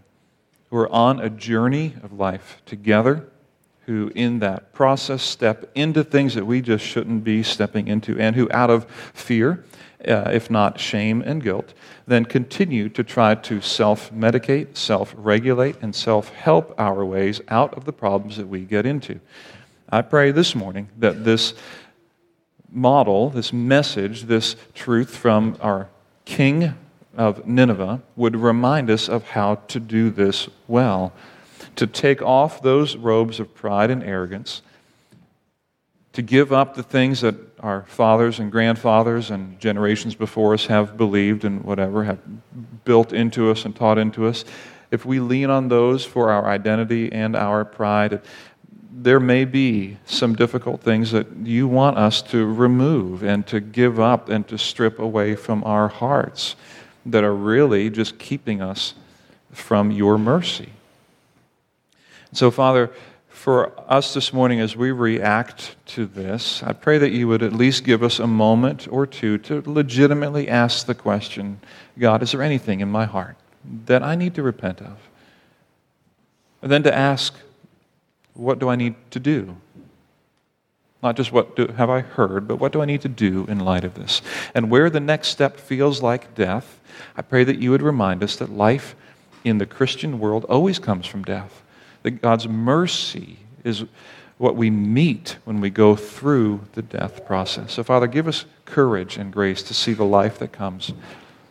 who 0.71 0.77
are 0.77 0.93
on 0.93 1.19
a 1.19 1.29
journey 1.29 1.97
of 2.05 2.13
life 2.13 2.63
together, 2.65 3.29
who 3.87 4.13
in 4.15 4.39
that 4.39 4.73
process 4.73 5.21
step 5.21 5.69
into 5.75 6.05
things 6.05 6.37
that 6.37 6.47
we 6.47 6.61
just 6.61 6.85
shouldn't 6.85 7.25
be 7.25 7.43
stepping 7.43 7.89
into, 7.89 8.17
and 8.21 8.37
who 8.37 8.49
out 8.53 8.71
of 8.71 8.85
fear, 9.13 9.65
uh, 10.07 10.31
if 10.33 10.51
not 10.51 10.81
shame 10.81 11.23
and 11.23 11.43
guilt, 11.43 11.75
then 12.07 12.25
continue 12.25 12.89
to 12.89 13.05
try 13.05 13.35
to 13.35 13.61
self 13.61 14.13
medicate, 14.13 14.77
self 14.77 15.15
regulate, 15.17 15.77
and 15.83 15.95
self 15.95 16.31
help 16.31 16.75
our 16.79 17.05
ways 17.05 17.41
out 17.49 17.75
of 17.75 17.85
the 17.85 17.93
problems 17.93 18.37
that 18.37 18.49
we 18.49 18.61
get 18.61 18.87
into. 18.87 19.21
I 19.89 20.03
pray 20.03 20.31
this 20.31 20.55
morning 20.55 20.89
that 20.99 21.25
this 21.25 21.55
model, 22.71 23.31
this 23.31 23.53
message, 23.53 24.23
this 24.23 24.57
truth 24.75 25.15
from 25.15 25.57
our 25.61 25.89
King 26.25 26.75
of 27.17 27.47
Nineveh 27.47 28.03
would 28.17 28.37
remind 28.37 28.91
us 28.91 29.09
of 29.09 29.29
how 29.31 29.57
to 29.69 29.79
do 29.79 30.11
this 30.11 30.49
well. 30.67 31.13
To 31.77 31.87
take 31.87 32.21
off 32.21 32.63
those 32.63 32.97
robes 32.97 33.41
of 33.41 33.55
pride 33.55 33.91
and 33.91 34.03
arrogance 34.03 34.63
to 36.13 36.23
give 36.23 36.53
up 36.53 36.75
the 36.75 36.83
things 36.83 37.23
that 37.23 37.52
our 37.63 37.83
fathers 37.83 38.41
and 38.41 38.51
grandfathers 38.51 39.31
and 39.31 39.59
generations 39.61 40.15
before 40.15 40.53
us 40.53 40.67
have 40.67 40.97
believed 40.97 41.45
and 41.45 41.63
whatever, 41.65 42.05
have 42.05 42.19
built 42.85 43.13
into 43.13 43.51
us 43.51 43.65
and 43.65 43.77
taught 43.77 43.99
into 43.99 44.27
us, 44.27 44.45
if 44.91 45.07
we 45.07 45.21
lean 45.21 45.49
on 45.49 45.69
those 45.69 46.05
for 46.05 46.31
our 46.31 46.47
identity 46.47 47.11
and 47.13 47.37
our 47.37 47.65
pride, 47.65 48.21
there 48.93 49.21
may 49.21 49.45
be 49.45 49.97
some 50.05 50.35
difficult 50.35 50.83
things 50.83 51.13
that 51.13 51.27
you 51.45 51.67
want 51.67 51.97
us 51.97 52.21
to 52.21 52.45
remove 52.45 53.23
and 53.23 53.47
to 53.47 53.59
give 53.61 53.99
up 53.99 54.29
and 54.29 54.47
to 54.49 54.59
strip 54.59 54.99
away 54.99 55.35
from 55.35 55.65
our 55.65 55.89
hearts 55.89 56.57
that 57.07 57.25
are 57.25 57.35
really 57.35 57.89
just 57.89 58.19
keeping 58.19 58.61
us 58.61 58.95
from 59.51 59.91
your 59.91 60.19
mercy. 60.19 60.71
So, 62.33 62.51
Father, 62.51 62.91
for 63.33 63.73
us 63.91 64.15
this 64.15 64.33
morning 64.33 64.61
as 64.61 64.77
we 64.77 64.93
react 64.93 65.75
to 65.87 66.07
this, 66.07 66.63
I 66.63 66.75
pray 66.75 66.99
that 66.99 67.11
you 67.11 67.27
would 67.29 67.43
at 67.43 67.53
least 67.53 67.83
give 67.83 68.03
us 68.03 68.21
a 68.21 68.27
moment 68.27 68.87
or 68.91 69.07
two 69.07 69.39
to 69.39 69.63
legitimately 69.67 70.49
ask 70.49 70.87
the 70.87 70.95
question 70.95 71.59
God, 71.99 72.23
is 72.23 72.33
there 72.33 72.43
anything 72.43 72.81
in 72.81 72.91
my 72.91 73.07
heart 73.07 73.37
that 73.87 74.03
I 74.03 74.15
need 74.15 74.35
to 74.35 74.43
repent 74.43 74.81
of? 74.81 74.99
And 76.61 76.71
then 76.71 76.83
to 76.85 76.95
ask, 76.95 77.35
what 78.35 78.59
do 78.59 78.69
I 78.69 78.77
need 78.77 78.95
to 79.11 79.19
do? 79.19 79.57
Not 81.03 81.17
just 81.17 81.33
what 81.33 81.57
do, 81.57 81.67
have 81.67 81.91
I 81.91 82.01
heard, 82.01 82.47
but 82.47 82.57
what 82.57 82.71
do 82.71 82.81
I 82.81 82.85
need 82.85 83.01
to 83.01 83.09
do 83.09 83.47
in 83.49 83.59
light 83.59 83.83
of 83.83 83.95
this? 83.95 84.23
And 84.55 84.71
where 84.71 84.89
the 84.89 85.01
next 85.01 85.29
step 85.29 85.59
feels 85.59 86.01
like 86.01 86.35
death, 86.35 86.79
I 87.17 87.23
pray 87.23 87.45
that 87.45 87.59
you 87.59 87.71
would 87.71 87.83
remind 87.83 88.23
us 88.23 88.37
that 88.37 88.51
life 88.51 88.95
in 89.43 89.59
the 89.59 89.67
Christian 89.67 90.21
world 90.21 90.45
always 90.45 90.79
comes 90.79 91.07
from 91.07 91.25
death 91.25 91.63
that 92.03 92.23
God's 92.23 92.49
mercy 92.49 93.39
is 93.65 93.85
what 94.39 94.57
we 94.57 94.71
meet 94.71 95.37
when 95.45 95.61
we 95.61 95.71
go 95.71 95.95
through 95.95 96.63
the 96.73 96.83
death 96.83 97.25
process. 97.25 97.73
So, 97.73 97.85
Father, 97.85 98.07
give 98.07 98.27
us 98.27 98.45
courage 98.65 99.17
and 99.17 99.33
grace 99.33 99.63
to 99.65 99.75
see 99.75 99.93
the 99.93 100.05
life 100.05 100.39
that 100.41 100.53
comes 100.53 100.93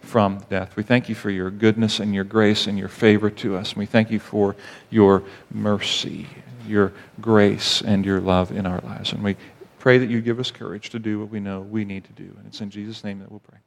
from 0.01 0.43
death. 0.49 0.75
We 0.75 0.83
thank 0.83 1.07
you 1.07 1.15
for 1.15 1.29
your 1.29 1.49
goodness 1.49 2.01
and 2.01 2.13
your 2.13 2.25
grace 2.25 2.67
and 2.67 2.77
your 2.77 2.89
favor 2.89 3.29
to 3.29 3.55
us. 3.55 3.69
And 3.69 3.77
we 3.77 3.85
thank 3.85 4.11
you 4.11 4.19
for 4.19 4.57
your 4.89 5.23
mercy, 5.53 6.27
your 6.67 6.91
grace, 7.21 7.81
and 7.81 8.05
your 8.05 8.19
love 8.19 8.51
in 8.51 8.65
our 8.65 8.81
lives. 8.81 9.13
And 9.13 9.23
we 9.23 9.37
pray 9.79 9.97
that 9.97 10.09
you 10.09 10.19
give 10.19 10.39
us 10.39 10.51
courage 10.51 10.89
to 10.89 10.99
do 10.99 11.19
what 11.19 11.29
we 11.29 11.39
know 11.39 11.61
we 11.61 11.85
need 11.85 12.03
to 12.03 12.11
do. 12.11 12.35
And 12.37 12.45
it's 12.45 12.59
in 12.59 12.69
Jesus' 12.69 13.05
name 13.05 13.19
that 13.19 13.31
we'll 13.31 13.39
pray. 13.39 13.60